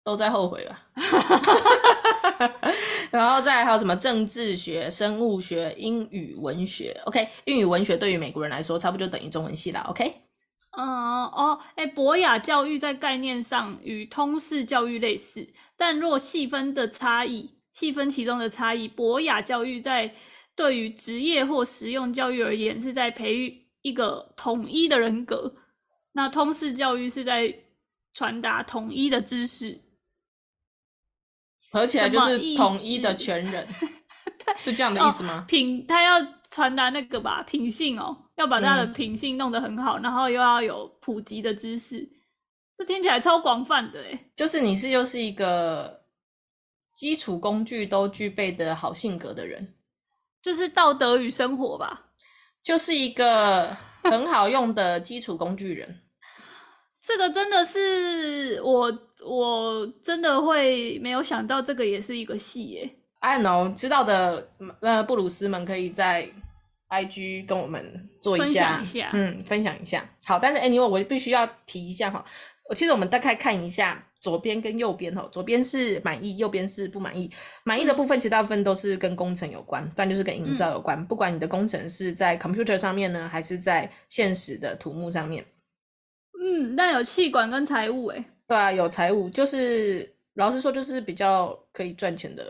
[0.01, 0.81] 都在后悔吧。
[3.11, 9.85] 然后再还有什么政治学、生物学、英语文学？OK，英语文学对于美国人来说，差不多就等于中文系啦。
[9.89, 10.21] OK，
[10.77, 20.13] 嗯哦，哎，博雅教育在概念上与通识教育类似，但若细分的差异，细分其中的差异，博雅教育在
[20.55, 25.51] 对于职业或实用教育而言，是在培育一个统一的人格；
[26.13, 27.53] 那通识教育是在
[28.15, 29.79] 传达统一的知识。
[31.71, 33.67] 合起来就是统一的全人，
[34.57, 35.43] 是这样的意思吗？
[35.43, 42.09] 哦、品他要传达那个吧，品性哦，要把他的品性弄得很好，嗯、然后又要有普及的知识，
[42.77, 44.31] 这听起来超广泛的哎。
[44.35, 46.01] 就是你是又是一个
[46.93, 49.75] 基础工具都具备的好性格的人，
[50.41, 52.05] 就是道德与生活吧，
[52.63, 53.67] 就是一个
[54.01, 56.03] 很好用的基础工具人。
[57.05, 58.91] 这个真的是我，
[59.23, 62.89] 我真的会没有想到，这个也是一个戏耶。
[63.19, 64.49] I know，知道的
[64.81, 66.27] 呃布鲁斯们可以在
[66.89, 70.03] IG 跟我们做一下，一下，嗯，分享一下。
[70.25, 72.25] 好，但是 anyway，我必须要提一下哈，
[72.69, 77.29] 我其实我们大概看一下左边跟右边哈，左边是满意，右边是不满意。
[77.63, 80.99] 满意的部分其实大部分都是跟工程有关，不然就是跟营造有关。
[80.99, 85.45] 嗯、不管你的工程是在 computer 上面呢，还是在现实的土木上面。
[86.47, 88.23] 嗯，但有气管跟财务诶。
[88.47, 92.45] 对啊，有财务，就是老实说，就是比较可以赚钱的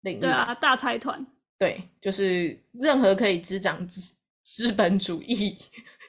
[0.00, 0.20] 领域。
[0.20, 1.26] 对啊，大财团。
[1.58, 5.54] 对，就是任何可以滋长资资本主义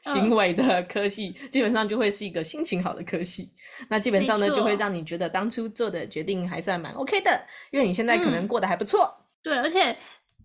[0.04, 3.52] 行为的科系，嗯、基本上就会是一个心情好的科系。
[3.90, 9.04] 那基本上呢，就会让你觉得当初做的决定还算蛮 OK 的，因为你现在可能过得还不错。
[9.04, 9.98] 嗯、对，而且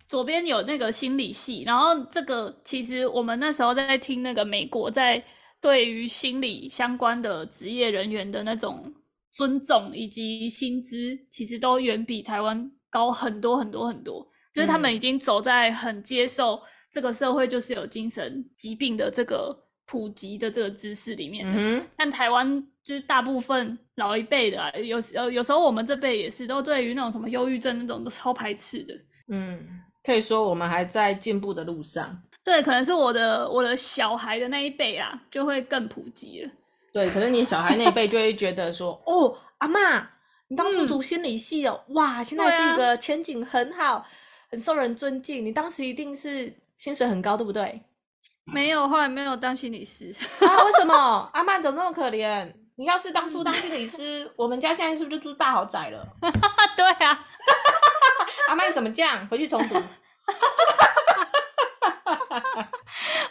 [0.08, 5.22] 左边有那个心理系，然后这个其实我们那时候在听那个美国在。
[5.64, 8.92] 对于心理相关的职业人员的那种
[9.32, 14.28] 尊重以及薪资，其实都远比台湾高很多很多很多。
[14.52, 16.60] 就是他们已经走在很接受
[16.92, 21.46] 这个社会就是有精神疾病的这个普及的这个知识里面。
[21.46, 21.82] 嗯。
[21.96, 28.94] 但台湾就是大部分老一辈的啊，有有有时候我们这辈也是都对于那种什么忧郁症那种都超排斥的。
[29.28, 29.66] 嗯，
[30.02, 32.22] 可以说我们还在进步的路上。
[32.44, 36.50] 对，可能是我的我的小孩的那一辈啊，就会更普及了。
[36.92, 40.08] 对，可能你小孩那一辈就会觉得说， 哦，阿妈，
[40.48, 44.06] 你当初读心理系哦，嗯、哇，现在是一个前景很好，啊、
[44.50, 45.44] 很受人尊敬。
[45.44, 47.80] 你当时一定是薪水很高，对不对？
[48.52, 50.12] 没有，后来没有当心理师
[50.46, 50.64] 啊？
[50.64, 50.94] 为什么？
[51.32, 52.52] 阿曼怎么那么可怜？
[52.76, 56.06] 你要是当初当心理师， 我们家现在是不是就住大豪宅了？
[56.76, 57.26] 对啊，
[58.48, 59.26] 阿嬷你怎么这样？
[59.28, 59.76] 回去重读。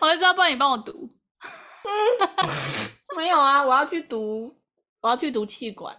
[0.03, 0.91] 我就知道，不然你帮我读。
[1.85, 1.89] 嗯，
[3.15, 4.53] 没有啊，我要去读，
[4.99, 5.95] 我要去读气管。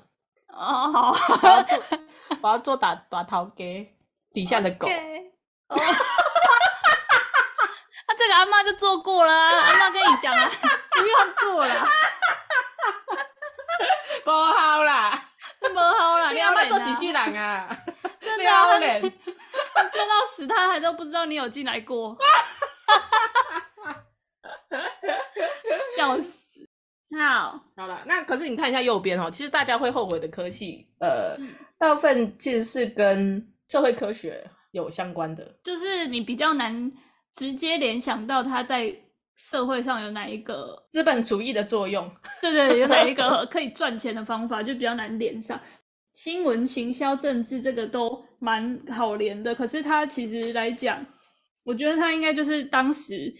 [0.49, 1.11] 哦，好，
[1.43, 1.83] 我要做，
[2.43, 3.97] 我要做打打头给
[4.31, 4.87] 底下的狗。
[4.87, 4.91] 哦，
[8.07, 10.51] 那 这个阿妈就做过了，阿妈跟你讲了，
[10.91, 11.85] 不用做了。
[14.23, 15.19] 不好啦，
[15.61, 17.67] 不好啦，你阿妈做几世人啊？
[18.21, 18.45] 真的，
[19.01, 19.09] 做
[20.07, 22.15] 到死他还都不知道你有进来过。
[25.97, 26.41] 笑死！
[27.17, 31.37] 好，好了，那可是你看一下右边哦，其实大家会后悔的科系，呃，
[31.79, 36.91] 大部分其实是跟社会科学有相关的，就是你比较难
[37.37, 38.93] 直接联想到它在
[39.37, 42.11] 社会上有哪一个资本主义的作用，
[42.43, 45.61] 对对，有哪一 个可以赚钱的方法，就比较难连上。
[46.15, 51.05] 新闻、行销、政治这个都蛮好连的，可是它其实来讲，
[51.65, 53.33] 我觉得它应该就是当时。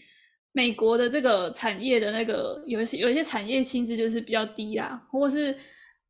[0.55, 5.53] 美国的这个产业的那个有一些有一些产业薪资就是比较低啦，或是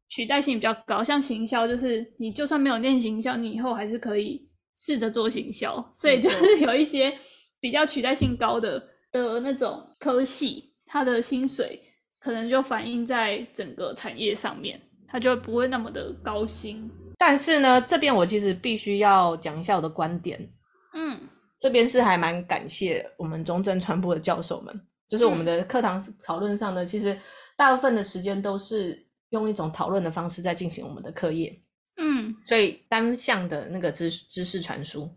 [0.08, 7.12] 取代性比较高，像行销就是你就算没有念行销，你以后还是可以试着做行销，所以就是有一些
[7.60, 8.80] 比较取代性高的
[9.12, 11.82] 的那种科系，它的薪水
[12.20, 16.88] 可能就反映在整个产业上面，它就不会那么的高薪。
[17.18, 20.40] 但是呢，这边我其实必须要讲一下我的观点。
[20.94, 21.20] 嗯，
[21.60, 27.18] 这边是还蛮感谢我们中正传播的教授们，就是我们的课堂讨论上呢，嗯、其实
[27.58, 31.58] 大部分的时间都是用一种讨论的方式在进行我们的课业。
[31.98, 35.10] 嗯，所以单向的那个知知识传输。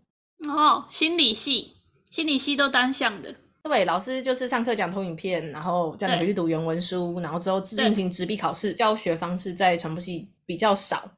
[0.47, 1.73] 哦，心理系，
[2.09, 3.35] 心理系都单向的。
[3.63, 8.73] 对，老师就是上课讲投影片，然后叫你回去读原文书，然后之后自进行纸笔考试。
[8.73, 11.11] 教学方式在传播系比较少。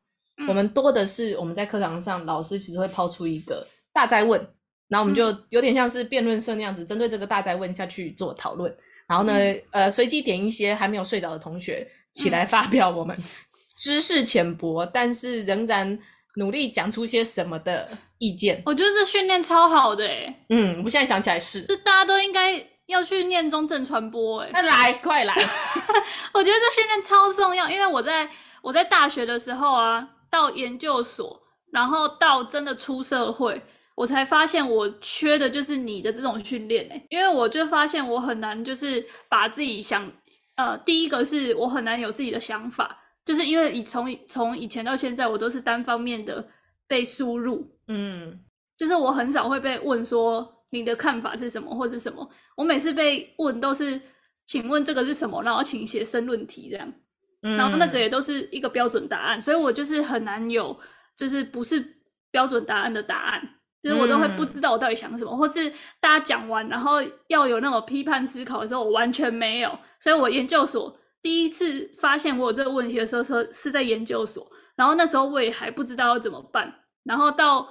[0.48, 4.46] 我们多的是我们在课堂上，老师其实会抛出一个大在问，
[4.92, 8.76] 然后我们就有点像是辩论社那样子，针对这个大灾问下去做讨论。
[9.08, 13.18] 然后呢，嗯、呃，随机点一些还没有睡着的同学起来发表我们
[13.78, 15.98] 知识浅薄，但是仍然
[16.36, 18.62] 努力讲出些什么的意见。
[18.66, 20.36] 我觉得这训练超好的诶。
[20.50, 24.50] 嗯，我现在想起来是，就大家都应该要去念中正传播诶。
[24.54, 25.34] 那来，快来！
[26.34, 28.30] 我觉得这训练超重要，因为我在
[28.62, 30.10] 我在大学的时候啊。
[30.32, 31.42] 到研究所，
[31.74, 33.62] 然后到真的出社会，
[33.96, 40.12] 我才发现我缺的就是你的这种训练哎，因为我就发现我很难就是把自己想，
[40.56, 46.48] 呃，第一个是我很难有自己的想法，就是因为以从从以前到现在，我都是单方面的
[46.88, 48.40] 被输入，嗯，
[48.78, 54.02] 就是我很少会被问说你的看法是什么或是什么，我每次被问都是
[54.46, 56.94] 请问这个是什么，然后请写申论题这样。
[57.42, 60.80] 然后那个也都是一个标准答案，嗯，所以我就是很难有，
[61.18, 61.84] 就是不是
[62.30, 63.42] 标准答案的答案，
[63.84, 69.78] 就是我都会不知道我到底想什么，嗯，或是大家讲完，然后要有那种批判思考的时候，我完全没有。
[70.00, 76.72] 所以我研究所第一次发现我有这个问题的时候，是是在研究所，然后那时候我也还不知道要怎么办。
[77.04, 77.68] 然后到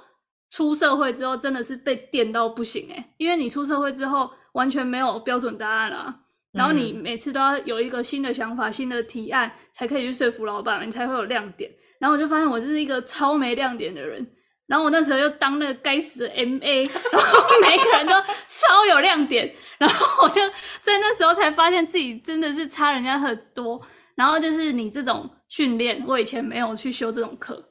[0.49, 6.19] 出社会之后，真的是被电到不行诶，因为你出社会之后完全没有标准答案啊。
[6.51, 11.71] 然后你每次都要有一个新的想法、新的提案，才可以去说服老板，你才会有亮点。
[11.97, 14.29] 然后我就发现我就是一个超没亮点的人。
[14.71, 18.13] 然后我那时候又当那个该死的 MA，然后每个人都
[18.47, 19.53] 超有亮点。
[19.77, 20.39] 然后我就
[20.81, 23.81] 在那时候才发现自己真的是差人家很多。
[24.15, 27.61] 然后就是你这种训练，我以前没有去修这种课。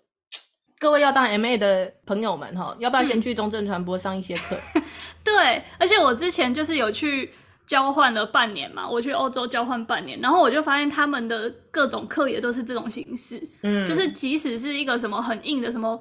[0.79, 4.55] 各位要当 MA 的朋友们哈，要不要先去中正传播上一些课？
[5.25, 7.33] 对，而且我之前就是有去。
[7.67, 15.97] 交换了半年嘛，我去欧洲交换半年，然后我就发现他们的各种课也都是这种形式，嗯，就是即使是一个什么很硬的什么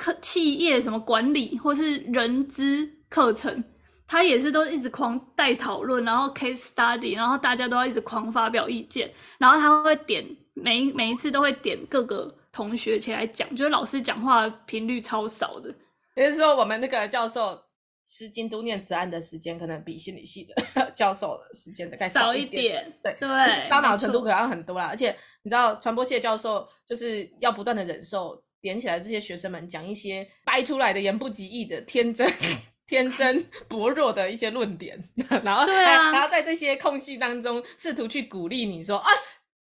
[0.00, 3.62] 课企业什么管理或是人资课程，
[4.06, 15.74] 他也是都一直狂带讨论，然后 case study，然后大家都要一直狂发表意见，然后他会点每每一次都会点各个同学起来讲，就是老师讲话频率超少的，
[16.16, 17.60] 也就是说我们那个教授。
[18.12, 24.86] 吃京都念慈庵的时间可能比心理系的 教授的时间的概少一点，一点对对，烧脑程度可能很多啦。
[24.86, 32.30] 而且你知道，传播系的教授就是要不断的忍受点起来这些学生们讲一些掰出来的言不及义的天真、
[32.86, 35.02] 天真 薄弱的一些论点，
[35.44, 39.10] 然后对啊，然后在这些空隙当中试图去鼓励你说啊。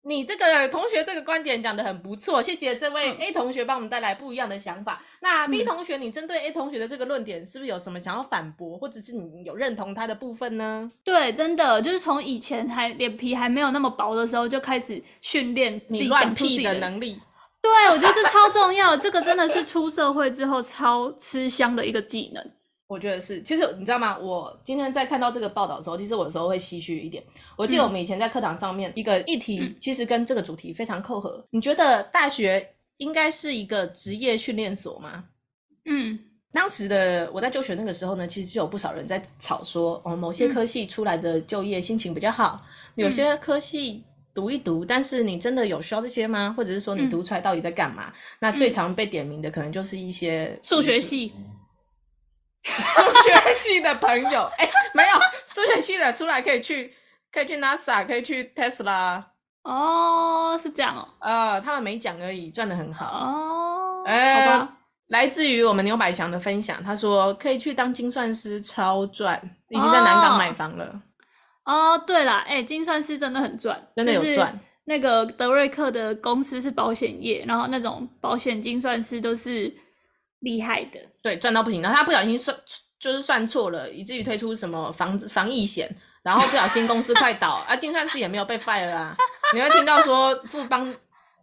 [0.02, 5.02] 你这个同学这个观点讲得很不错，谢谢这位 A 同学帮我们带来不一样的想法。
[5.02, 10.90] 嗯、那 B 同学，你针对 A 同学的这个论点，是不是有什么想要反驳，或者是你有认同他的部分呢？
[11.04, 17.18] 对，真的就是从以前还脸皮还没有那么薄的时候，就开始训练你乱屁的能力。
[17.60, 22.44] 对，我觉得这超重要，这个真的是出社会之后超吃香的一个技能。
[22.86, 24.16] 我觉得是，其实你知道吗？
[24.18, 27.22] 我今天在看到这个报道的时候，其实我有时候会唏嘘一点。
[27.54, 31.32] 我记得我们以前在课堂上面一个议题，其实跟这个主题非常扣合。
[31.38, 31.44] 嗯。
[31.50, 32.66] 你觉得大学
[32.96, 35.24] 应该是一个职业训练所吗？
[35.84, 36.18] 嗯，
[36.50, 42.64] 当时的我在就学那个时候呢，其实就有不少人在吵说，哦，某些科系出来的就业心情比较好，
[42.96, 44.02] 嗯，有些科系
[44.38, 46.54] 读一读，但是你真的有需要这些吗？
[46.56, 48.04] 或者是说你读出来到底在干嘛？
[48.06, 48.12] 嗯。
[48.38, 51.34] 那最常被点名的可能就是一些数学系。
[52.62, 56.94] 数学系的朋友， 哎、欸，没有数学系的出来可以去，
[57.32, 59.24] 可以去 NASA，可以去 Tesla。
[59.64, 61.08] 哦，是这样哦。
[61.18, 63.06] 呃，他们没讲而已，赚的很好。
[63.06, 64.74] 哦，哎、欸，好吧。
[65.08, 71.02] 来自于我们牛百强的分享，他说可以去当精算师，超赚，已经在南港买房了。
[71.68, 74.52] 哦，哦对啦，哎、欸，精算师真的很赚，真的有赚。
[74.52, 79.72] 就是、那个德瑞克的公司是保险业，然后那种保险精算师都是。
[80.40, 81.82] 厉害的，对，赚到不行。
[81.82, 82.56] 然后他不小心算，
[83.00, 85.90] 就是算错了，以至于推出什么防防疫险，
[86.22, 89.16] 然后不小心公司快倒 啊，精算师也没有被 fire 啊。
[89.52, 90.94] 你会听到说富邦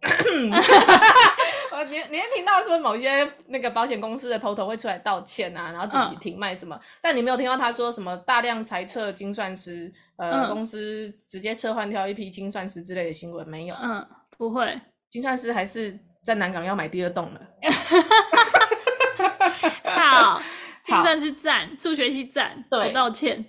[1.84, 13.74] 你你会听到说某些那个保险公司的头头会出来道歉啊，然后自己停卖什么，嗯、但你没有听到他说什么大量裁撤精算师，呃，嗯、公司直接撤换掉一批精算师之类的新闻没有？
[13.76, 14.06] 嗯，
[14.36, 17.40] 不会，精算师还是在南港要买第二栋了。
[19.84, 20.42] 好，
[20.84, 23.44] 精算师赞，数学系赞，对，我道歉。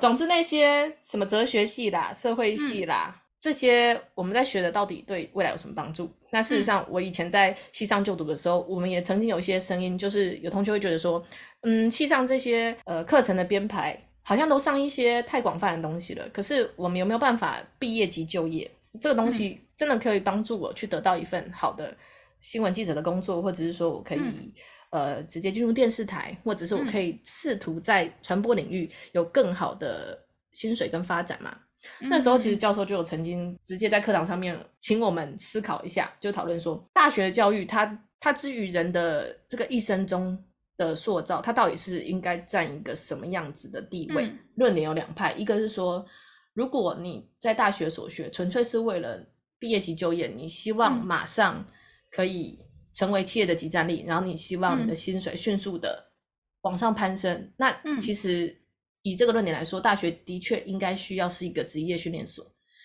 [0.00, 3.14] 总之那些什么哲学系啦、社会系啦。
[3.40, 6.10] 嗯这些我们在学的到底对未来有什么帮助？
[6.30, 11.24] 那事实上，我以前在西上就读的时候，嗯、我们也曾经有一些声音，就是有同学会觉得说，
[11.62, 16.28] 嗯，西上这些呃课程的编排好像都上一些太广泛的东西了。
[16.34, 18.70] 可是我们有没有办法毕业即就业？
[19.00, 21.96] 这个东西真的可以帮助我去得到一份好的
[22.42, 24.52] 新闻记者的工作，或者是说我可以、嗯、
[24.90, 31.56] 呃直接进入电视台，或者是我可以试图在传播领域有更好的薪水跟发展嘛？
[32.00, 40.36] 那时候其实教授就有曾经直接在课堂上面请我们思考一下，就讨论说，大学的教育它它之于人的这个一生中
[40.76, 44.30] 的塑造，它到底是应该占一个什么样子的地位？
[44.56, 46.04] 论点有两派，一个是说，
[46.52, 49.26] 如果你在大学所学纯粹是为了
[49.58, 51.64] 毕业即就业，你希望马上
[52.10, 52.58] 可以
[52.94, 56.12] 成为企业的即战力，然后你希望你的薪水迅速的
[56.60, 58.59] 往上攀升，那其实。
[59.02, 62.44] 以这个论点来说，大学的确应该需要是一个职业训练所，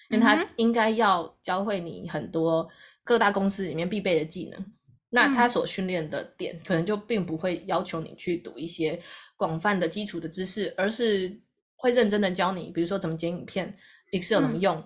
[0.09, 2.67] 因为它应该要教会你很多
[3.03, 4.65] 各大公司里面必备的技能。
[5.09, 8.99] 那它所训练的点，可能就并不会要求你去读一些
[9.35, 11.37] 广泛的基础的知识，而是
[11.75, 13.75] 会认真的教你，比如说怎么剪影片
[14.11, 14.83] ，Excel 怎么用，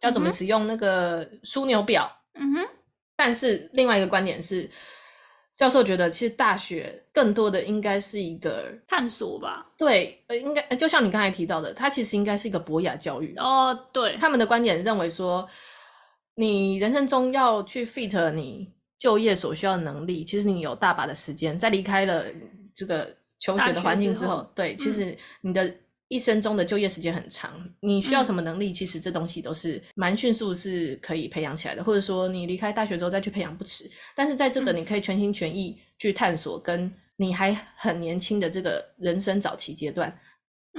[0.00, 2.10] 要怎么使用那个枢纽表。
[2.34, 2.68] 嗯哼。
[3.16, 4.70] 但是另外一个观点是。
[5.60, 9.70] 教授觉得，其实大学更多的应该是一个探索吧。
[9.76, 13.34] 对，呃，应该就像你刚才提到的，它其实应该是一个博雅教育。
[13.36, 15.46] 哦，对，他们的观点认为说，
[16.34, 22.24] 你人生中要去 fit 你就业所需要的能力，其实你有大把的时间，在离开了
[22.74, 25.70] 这个求学的环境之后，之后对，其实你的。
[26.10, 28.72] 一生中的就业时间很长，你需要什么能力？
[28.72, 33.88] 其实这东西都是蛮迅速是可以培养起来的，或者说你离开大学之后再去培养不迟。
[34.16, 40.12] 但是在这个你可以全心全意去探索，跟你还很年轻的这个人生早期阶段，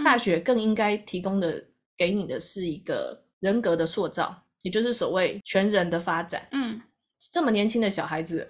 [0.04, 1.64] 大学更应该提供的
[1.98, 6.46] 给你的是一个人格的塑造，也就是所谓全人的发展。
[6.52, 6.82] 嗯，
[7.32, 8.46] 这么年轻的小孩子，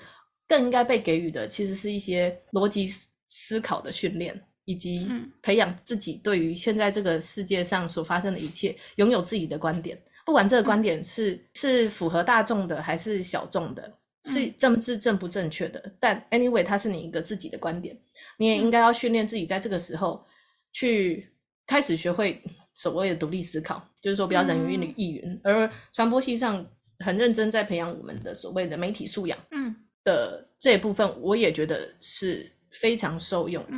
[0.48, 2.88] 更应该被给予的其实是一些逻辑
[3.28, 4.44] 思考的训练。
[4.66, 5.08] 以及
[5.42, 13.92] 培养自己对于现在这个世界上所发生的一切，拥有自己的观点，不管这个观点是是符合大众的还是小众的，
[14.26, 17.98] 是政治正不正确的，但 anyway，它是你一个自己的观点，
[18.38, 20.26] 你也应该要训练自己在这个时候
[20.74, 21.28] 去
[21.66, 22.42] 开始学会
[22.74, 25.40] 所谓的独立思考，就是说不要人云亦云。
[25.44, 26.66] 而传播系上
[27.00, 29.76] 很认真在培养我们的所谓的媒体素养，嗯。
[30.04, 33.78] 的这一部分，我也觉得是非常受用的。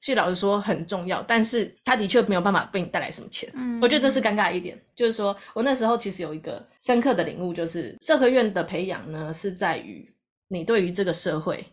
[0.00, 3.48] 其实老实说很重要，但是他的确没有办法为你带来什么钱。
[3.54, 4.80] 嗯，我觉得这是尴尬一点。
[4.96, 10.10] 就是说我那时候其实有一个深刻的领悟，就是社科院的培养呢，是在于
[10.48, 11.66] 你对于这个社会，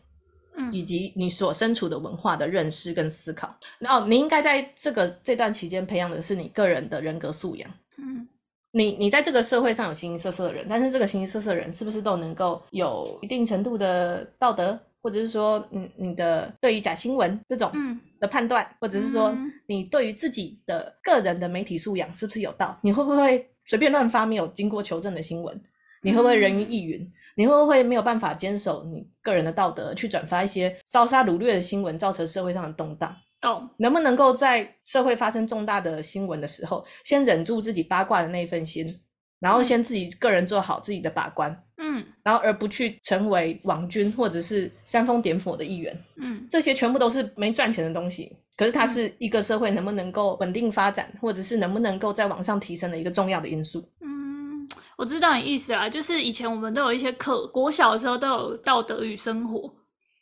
[0.57, 3.57] 嗯，以及你所身处的文化的认识跟思考。
[3.80, 7.71] 然后你应该在这个这段期间培养的是你个人的人格素养。
[7.97, 8.28] 嗯，
[8.71, 14.78] 你你在这个社会上有形形色色的人，但是这个形形色色的人是不是都能够有一定程度的道德？
[15.08, 17.72] 或者是说，嗯，你的对于假新闻这种
[18.20, 19.34] 的判断，嗯、或者是说，
[19.68, 22.78] 你对于自己的个人的媒体素养是不是有道？
[22.82, 25.58] 你会不会随便乱发没有经过求证的新闻？
[26.01, 27.01] 你会不会人云亦云？
[27.01, 33.16] 嗯、你会不会没有办法坚守你个人的道德，去转发一些烧杀掳掠的新闻，造成社会上的动荡？
[33.43, 38.99] 哦，能不能够在社会发生重大的新闻的时候，先忍住自己八卦的那一份心，
[39.39, 41.64] 然后先自己个人做好自己的把关？
[41.78, 48.36] 嗯，然后而不去成为网军或者是煽风点火的一员，嗯，这些全部都是没赚钱的东西。
[48.55, 53.88] 可是它是一个社会能不能够稳定发展，或者是能不能够在往上提升的一个重要的因素。
[54.01, 54.67] 嗯，
[54.97, 59.71] 我知道你意思啦，就是以前我们都有一些课，国小的时候都有道德与生活，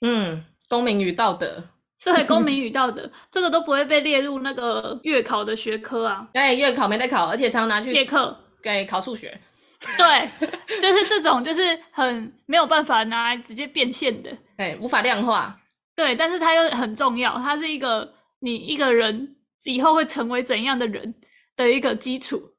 [0.01, 1.63] 嗯，公民与道德，
[2.03, 6.27] 对，公民与道德，这个都不会被列入那个月考的学科啊。
[6.33, 9.39] 对，月考没得考，而且常常拿去借课给考数学。
[9.97, 15.57] 对，就是这种，就是很没有办法拿来直接变现的，哎，无法量化。
[15.95, 21.13] 对，但是它又很重要，它是一个你一个人以后会成为怎样的人
[21.55, 22.51] 的一个基础。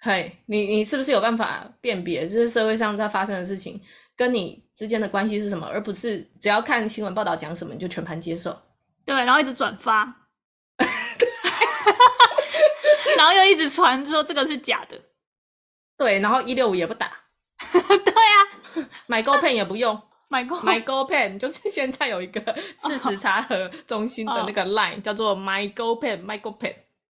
[0.00, 3.80] 嘿，你你是不是有办法辨别，就是社会上在发生的事情
[4.16, 8.58] 跟你之间的关系是什么，而不是只要看新闻报道讲什么你就全盘接受？
[9.04, 10.04] 对，然后一直转发
[13.16, 14.98] 然后又一直传说这个是假的。
[16.00, 17.12] 对，然后一六五也不打，
[17.70, 22.40] 对啊，买 GoPen 也不用， 买 Go 买 GoPen 就是现在有一个
[22.78, 25.04] 事实查核中心的那个 Line、oh.
[25.04, 26.74] 叫做 My GoPen，My GoPen。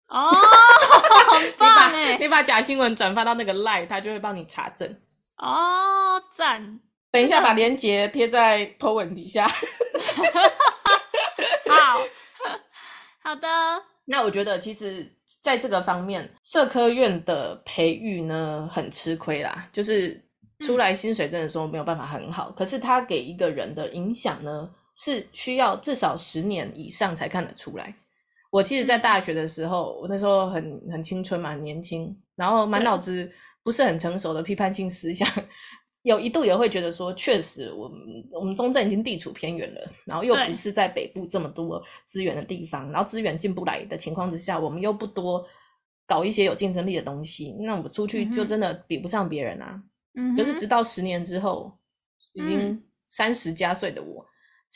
[0.09, 2.19] 哦，很棒哎！
[2.21, 5.01] 你把假新闻转发到那个 Line，他就会帮你查证。
[5.39, 6.79] 哦，赞！
[7.11, 9.49] 等一下把链接贴在 po 文底下。
[11.69, 12.03] 好
[13.23, 13.49] 好的。
[14.05, 15.14] 那我觉得其实
[15.45, 20.19] 在这个方面，社科院的培育呢很吃亏啦，就是
[20.61, 27.95] 出来薪水真的说没有办法很好，嗯、可是他给一个人的影响呢是需要至少十年以上才看得出来。
[28.51, 33.31] 我其实，在大学的时候，我那时候很很青春嘛，很年轻，然后满脑子
[33.63, 35.29] 不是很成熟的批判性思想，
[36.05, 37.99] 有一度也会觉得说，确实我们
[38.33, 45.45] 我们中正已经地处偏远了，然后又不是在北部这么多资源的地方，然后资源进不来的情况之下，我们又不多
[46.07, 49.83] 搞一些有竞争力的东西，那我们出去就真的比不上别人啊。
[50.15, 51.73] 嗯，可是直到十年之后，
[52.35, 54.25] 已经三十加岁的我。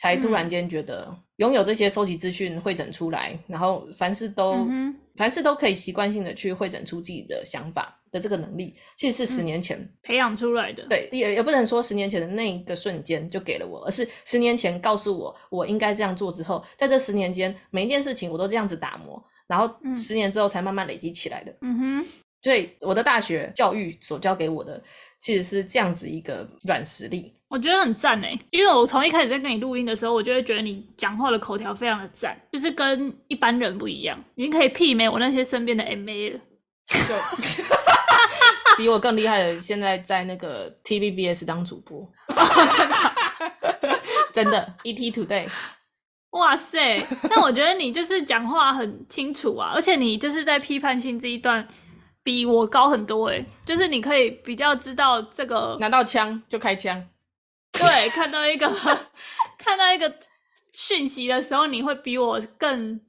[0.01, 10.85] 才突然间觉得拥有这些收集资讯、汇整出来，然后凡事都、嗯、凡事都可以习惯性的去汇整出自己的想法的这个能力，其实是十年前、嗯、培养出来的。
[10.87, 21.55] 对，也也不能说十年前的那一个瞬间就给了我，而是十年前告诉我我应该这样做之后，在这十年间每一件事情我都这样子打磨，然后十年之后才慢慢累积起来的。
[21.61, 22.05] 嗯哼，
[22.41, 24.81] 所以我的大学教育所教给我的
[25.19, 27.33] 其实是这样子一个软实力。
[27.49, 36.39] 我觉得很赞诶，因为我从一开始在跟你录音的时候，我就会觉得你讲话的口条非常的赞，就是跟一般人不一样，已经可以媲美我那些身边的 MA 了，
[36.89, 37.15] 就
[38.77, 42.07] 比我更厉害的，现在在那个 TVBS 当主播，
[42.75, 43.99] 真的，
[44.33, 45.47] 真的，ET Today，
[46.31, 47.05] 哇塞！
[47.29, 51.67] 但我觉得你就是讲话很清楚啊，而且你就是在批判性这一段
[52.23, 57.05] 比我高很多诶，就是你可以比较知道这个，拿到枪就开枪。
[57.73, 58.67] 对，看到一个
[59.57, 60.11] 看到一个
[60.73, 62.99] 讯息的时候，你会比我更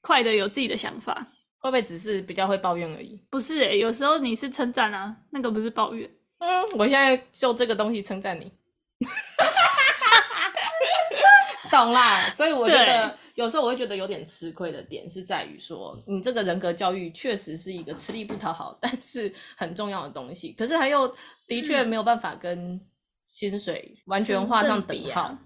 [0.00, 1.28] 快的有自己的想法。
[1.60, 3.22] 会不会只是比较会抱怨而已？
[3.30, 6.10] 不是有时候你是称赞啊，那个不是抱怨。
[6.38, 8.52] 嗯，我现在就这个东西称赞你。
[11.70, 20.52] 懂啦，所以我觉得有时候我会觉得有点吃亏的点是在于说，你这个人格教育确实是一个吃力不讨好，但是很重要的东西。
[20.58, 21.14] 可是他又
[21.46, 22.80] 的确没有办法跟。
[23.22, 25.38] 薪水完全画上等号，啊，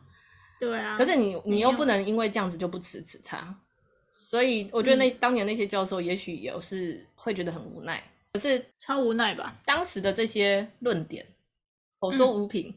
[0.59, 0.97] 对啊。
[0.97, 3.55] 可是你你又不能因为这样子就不吃此差，
[4.15, 8.03] 所以我觉得那、嗯、当年那些教授也许也是会觉得很无奈。
[8.33, 9.55] 可是超无奈吧？
[9.67, 11.27] 当时的这些论点，
[11.99, 12.75] 口说无凭，嗯，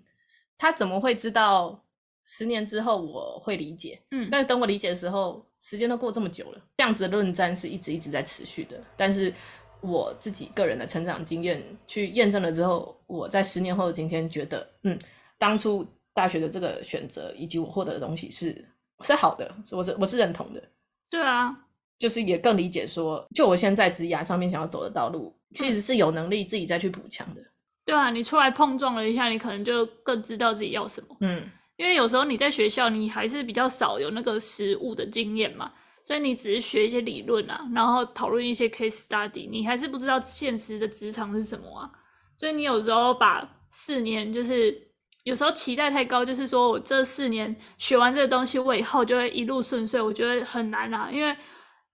[0.58, 1.82] 他怎么会知道
[2.26, 4.02] 十年之后我会理解？
[4.12, 8.78] 嗯，但是等我理解的时候，时间都过这么久了，这样子的论战是一直一直在持续的。
[8.98, 9.34] 但是。
[9.80, 14.98] 我自己个人的成长经验去验证了之后，我在十年后的今天觉得，嗯，
[15.38, 15.86] 当初
[16.16, 18.66] 大学的这个选择以及我获得的东西是
[19.04, 20.64] 是好的，我是我是认同的。
[21.10, 21.56] 对啊，
[21.98, 27.42] 就是也更理解说，就我现在职涯上面想要走的道路，其实是有能力自己再去补强的。
[27.86, 31.16] 对啊，你出来碰撞了一下，你可能就更知道自己要什么。
[31.22, 35.72] 嗯，因为有时候你在学校，你还是比较少有那个实务的经验嘛。
[36.04, 41.92] 所以你只是学一些理论啊，然后讨论一些 case study，你还是不知道现实的职场是什么啊。
[42.38, 44.87] 所以你有时候把四年，就是
[45.28, 51.10] 有时候期待太高，就是说我这四年学完这个东西，我以后就会一路顺遂，我觉得很难啊。
[51.12, 51.36] 因为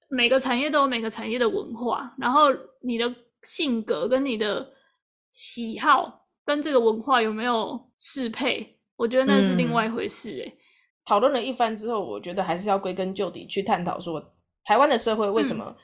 [0.07, 2.49] 每个产业都有每个产业的文化，然后
[2.83, 3.11] 你的
[3.41, 4.71] 性格跟你的
[5.31, 10.49] 喜好跟这个文化有没有适配，我觉得那是另外一回事诶、欸。
[10.49, 10.57] 嗯
[11.05, 14.23] 讨论了一番之后，我觉得还是要归根究底去探讨说，
[14.63, 15.75] 台湾的社会为什么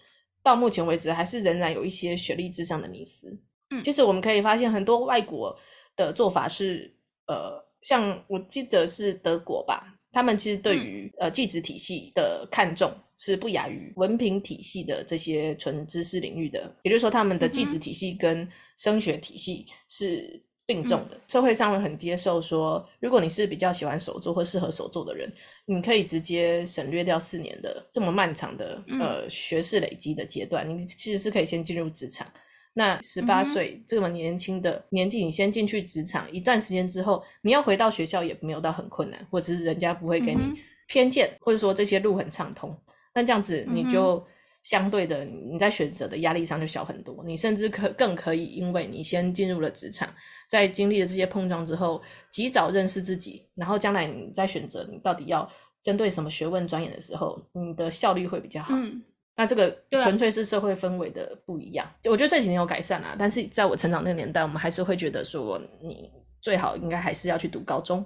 [0.41, 3.27] 到目前为止还是仍然有一些学历至上的迷思。
[3.71, 5.53] 嗯，就是我们可以发现很多外国
[5.97, 6.95] 的做法是，
[7.29, 18.45] 呃，像我记得是德国吧，他们其实对于呃技职体系的看重是不亚于文凭体系的这些纯知识领域的，也就是说，他们的技职体系跟
[18.77, 20.43] 升学体系是。
[20.69, 25.27] 并重的社会上会很接受说，如果你是比较喜欢手作或适合手作的人，
[25.65, 32.27] 你可以直接省略掉四年的这么漫长的呃学士累积的阶段，你其实是可以先进入职场。
[32.73, 40.41] 那十八岁这么年轻的年纪，你先进去职场一段时间之后，你要回到学校也没有到很困难，或者是人家不会给你
[40.87, 42.75] 偏见，或者说这些路很畅通。
[43.13, 44.25] 那这样子你就。
[44.61, 47.23] 相对的，你在选择的压力上就小很多。
[47.25, 50.13] 你甚至可更可以，因为你先进入了职场，
[50.49, 51.99] 在经历了这些碰撞之后，
[52.29, 55.49] 及早认识自己，然后将来你在选择你到底要
[55.81, 58.75] 针对什么学问钻研的时候，你的效率会比较好。
[58.75, 59.01] 嗯，
[59.39, 61.87] 那这个纯粹是社会氛围的不一样。
[61.87, 66.11] 啊、我觉得这几年有改善啦，但是在我成长那个年代，我们还是会觉得说，你
[66.41, 68.05] 最好应该还是要去读高中、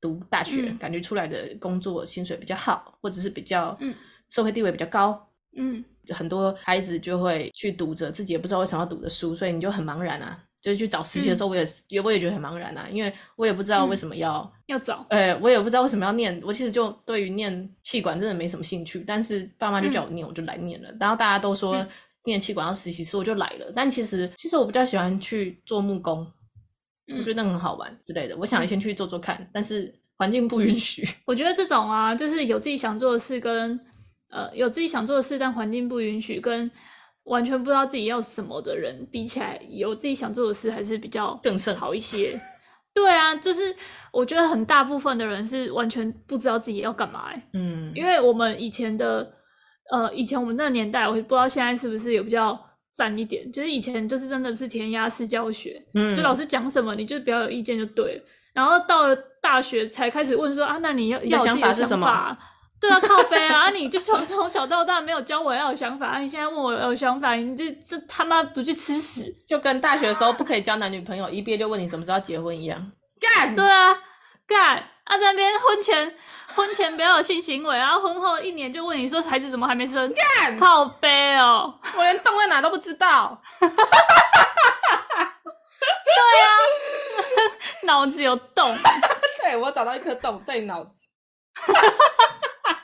[0.00, 3.78] 读大学，嗯、感觉出来的工作薪水比较好，或者是比较
[4.28, 5.24] 社会地位比较高。
[5.56, 10.42] 嗯，很多孩子就会去读着自己也不知道为什么要读的书，所以你就很茫然啊。
[10.62, 16.40] 就是去找实习的时候，我也也、嗯、我也觉得很茫然啊，因为我也不知道为什么要、嗯、要找，呃，我也不知道为什么要念。
[16.44, 20.88] 我其实就对于念气管真的没什么兴趣，但是爸妈就叫我念，嗯、我就来念了。
[21.00, 21.84] 然后大家都说
[22.22, 23.72] 念气管要实习，所以我就来了。
[23.74, 26.24] 但其实其实我比较喜欢去做木工，
[27.08, 28.36] 嗯、我觉得那很好玩之类的。
[28.36, 31.04] 我想先去做做看，嗯、但是环境不允许。
[31.26, 33.80] 我觉得这种啊，就是有自己想做的事跟
[34.28, 36.70] 呃有自己想做的事，但环境不允许跟。
[37.24, 42.38] 完全不知道自己要什么的人比起来，有自己想做的事还是比较更胜好一些。
[42.94, 43.74] 对啊，就是
[44.12, 47.30] 我觉得很大部分的人是完全不知道自己要干嘛。
[47.54, 49.32] 嗯，因为我们以前的
[49.90, 52.58] 呃，以前我们那个年代，我不知道现在是不是有比较
[52.92, 53.50] 赞一点。
[53.50, 58.22] 就是以前就是真的是填鸭式教学，嗯，就老师讲什么，你就比较有意见就对了。
[58.52, 62.36] 然后到了大学才开始问说啊，那你要要想法是什么？
[62.82, 63.66] 对啊，靠背啊！
[63.66, 69.32] 啊你就从 从小到大没有教我要有想法，啊，你现在问我有想法，你这这他妈不去吃屎！
[69.46, 72.90] 就跟大学的时候不可以交男女朋友，一毕业就问你什么时候要结婚一样。
[73.20, 73.54] 干！
[73.54, 73.96] 对啊，
[74.48, 74.88] 干！
[75.04, 76.12] 啊在那边婚前
[76.56, 80.12] 婚前不要有性行为，然后婚后一年就问你说孩子怎么还没生？
[80.12, 80.58] 干！
[80.58, 83.40] 靠背哦，我连洞在哪都不知道。
[83.60, 83.68] 对
[86.42, 86.50] 啊，
[87.86, 88.76] 脑子有洞。
[89.40, 90.94] 对，我找到一颗洞在你脑子。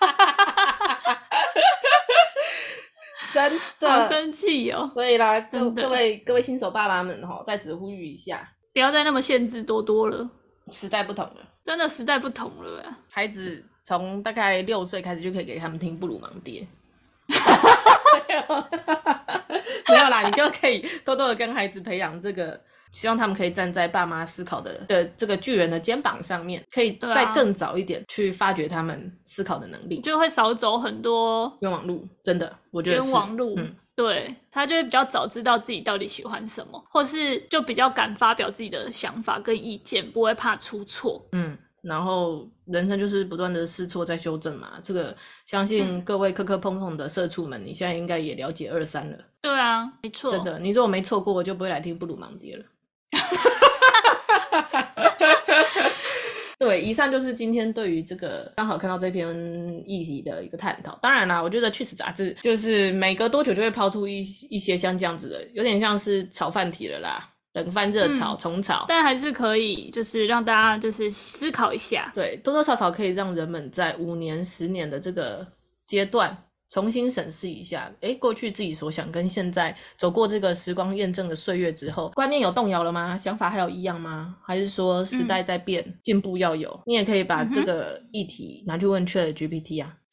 [3.30, 4.90] 真的好生气哦！
[4.94, 10.30] 所以啦，各各位各位新手爸爸们哈，在此呼吁一下，不要再那么限制多多了。
[10.70, 12.82] 时代不同了，真的时代不同了。
[13.10, 16.66] 孩子从大概六岁开始就可以给他们听布鲁芒爹。
[19.88, 22.60] 没有啦，你就可以多多的跟孩子培养这个。
[22.92, 32.06] 希望他们可以站在爸妈思考的的这个巨人的肩膀上面，可以再更早一点去发掘他们思考的能力，就会少走很多冤枉路。
[32.24, 33.54] 真的，我觉得冤枉路。
[33.56, 41.26] 嗯，对，他就会比较早知道自己到底喜欢什么，或是就比较敢发表自己的想法跟意见，不会怕出错。
[41.32, 44.72] 嗯，然后人生就是不断的试错再修正嘛。
[44.82, 45.14] 这个
[45.46, 49.18] 相信各位磕磕碰碰的社畜们，你现在应该也了解二三了。
[49.40, 50.30] 对啊，没错。
[50.30, 52.64] 真的，你如果没错过，我就不会来听布鲁芒迪了。
[56.58, 59.28] 对，以上就是今天对于这个刚好看到这篇
[59.86, 60.98] 议题的一个探讨。
[61.00, 72.10] 当然啦，我觉得《趣史》杂志就是每隔多久就会抛出一一些像这样子的，有点像是炒饭题了啦，冷饭热炒、嗯、重炒，但还是可以，就是让大家就是思考一下。
[72.14, 75.46] 对，多多少少可以让人们在五年、十年的这个
[75.86, 76.36] 阶段。
[76.70, 83.16] 重新审视一下，诶，过去自己所想跟现在走过这个时光验证的岁月之后，观念有动摇了吗？
[83.16, 84.36] 想法还有一样吗？
[84.44, 86.78] 还是说时代在变，嗯、进步要有？
[86.84, 89.94] 你也可以把这个议题拿去问 ChatGPT 啊。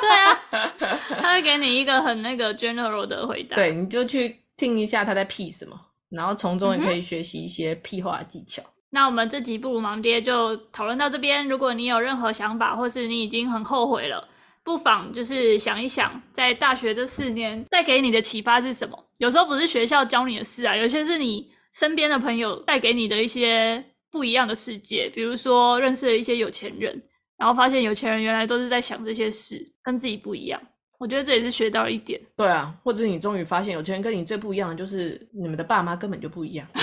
[0.00, 0.72] 对啊，
[1.20, 3.56] 他会给你一个很那个 general 的回答。
[3.56, 5.76] 对，你就去听一下他在屁什么，
[6.10, 8.62] 然后从中也可以学习一些屁话技巧。
[8.62, 11.48] 嗯、那我们这集布鲁芒爹就讨论到这边。
[11.48, 14.28] 如果你有任何想法，或是你已经很后悔了。
[14.66, 18.98] 不妨就是想一想，在大学这四年带给你的启发是什么？
[19.18, 25.08] 有时候不是学校教你的事啊，有些是你身边的朋友带给你的一些不一样的世界。
[25.14, 27.00] 比如说认识了一些有钱人，
[27.38, 30.60] 然后发现有钱人原来都是在想这些事，跟自己不一样。
[30.98, 32.20] 我觉得这也是学到了一点。
[32.36, 36.66] 对啊，或者你终于发现有钱人跟你最不一样的就是你们的爸妈根本就不一样。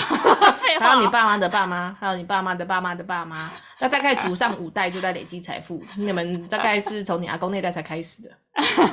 [0.80, 5.82] 还有你爸妈的爸妈，还有你爸妈的爸妈的爸妈，那大概祖上五代就在累积财富。
[5.96, 8.30] 你们大概是从你阿公那代才开始的，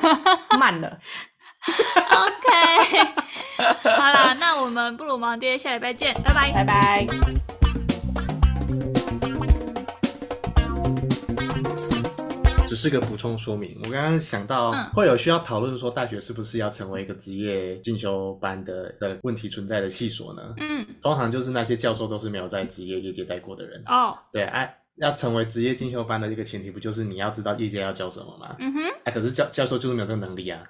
[0.59, 0.97] 慢了。
[2.11, 2.99] OK，
[3.83, 7.70] 好啦，那我们布鲁芒爹下礼拜见，拜拜，拜拜。
[12.71, 20.41] 只是个补充说明，我刚刚想到会有需要讨论说大学是不是要成为一个职业进修班的的问题存在的系所呢？
[20.55, 24.17] 嗯，通常就是那些教授都是没有在职业业界待过的人哦。
[24.31, 28.55] 对，哎、啊，要成为职业进修班的一个前提，不就是你要知道业界要教什么吗？
[28.59, 30.63] 嗯哼，哎，可是教教授就是没有这个能力啊。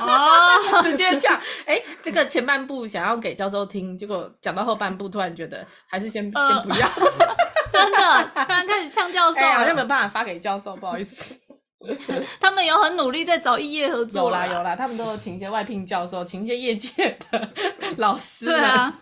[0.00, 6.88] 哦，直接讲，哎、欸，这个前半部想要给教授听，结果讲到后半部突然觉得还是先、呃、先不要。
[7.70, 11.40] 真的，突然开始呛教授，好像没有办法发给教授，不好意思。
[12.38, 17.48] 他们有很努力在找异业合作，有啦有啦，他们都有请一些外聘教授，请一些业界的
[17.96, 18.46] 老师。
[18.46, 18.92] 对啊，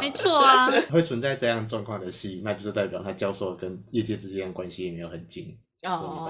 [0.00, 0.68] 没错啊。
[0.90, 5.56] 会存在这样状况的戏，那就是代表他教授跟业界之间的关系也没有很近。
[5.82, 6.28] 哦，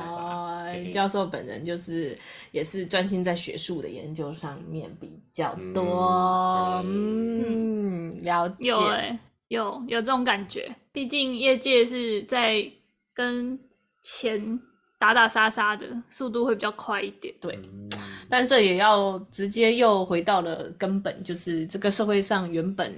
[0.92, 2.16] 教授本人就是
[2.52, 6.80] 也是专心在学术的研究上面比较多。
[6.84, 9.18] 嗯，嗯，了解。
[9.48, 12.64] 有有这种感觉，毕竟业界是在
[13.14, 13.58] 跟
[14.02, 14.60] 钱
[14.98, 17.34] 打打杀杀的，速度会比较快一点。
[17.40, 17.58] 对，
[18.28, 22.94] 但这也要直接又回到了根本，就是这个社会上原本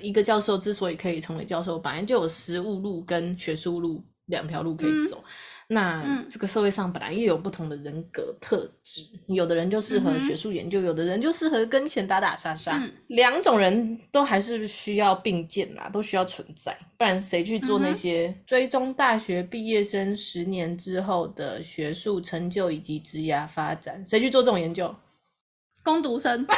[0.00, 5.22] 一个教授之所以可以成为教授，本来就有实务路跟学术路两条路可以走。
[5.24, 5.30] 嗯
[5.68, 24.04] 那这个社会上本来又有不同的人格特质，嗯、有的人就适合学术研究，嗯、有的人就适合跟钱打打杀杀，嗯、两种人都还是需要并肩啦，都需要存在，不然谁去做那些追踪大学毕业生十年之后的学术成就以及职业发展？
[24.06, 24.94] 谁去做这种研究？
[25.82, 26.46] 攻读生。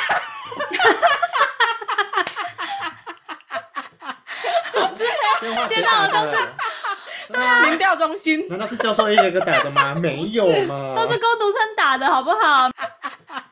[5.67, 6.37] 接到的都是。
[7.33, 7.65] 对啊。
[7.67, 8.47] 民调中心。
[8.49, 9.95] 难道是教授一个一个打的吗？
[9.95, 12.69] 没有吗都是工读生打的好不好？
[12.71, 13.45] 哈哈哈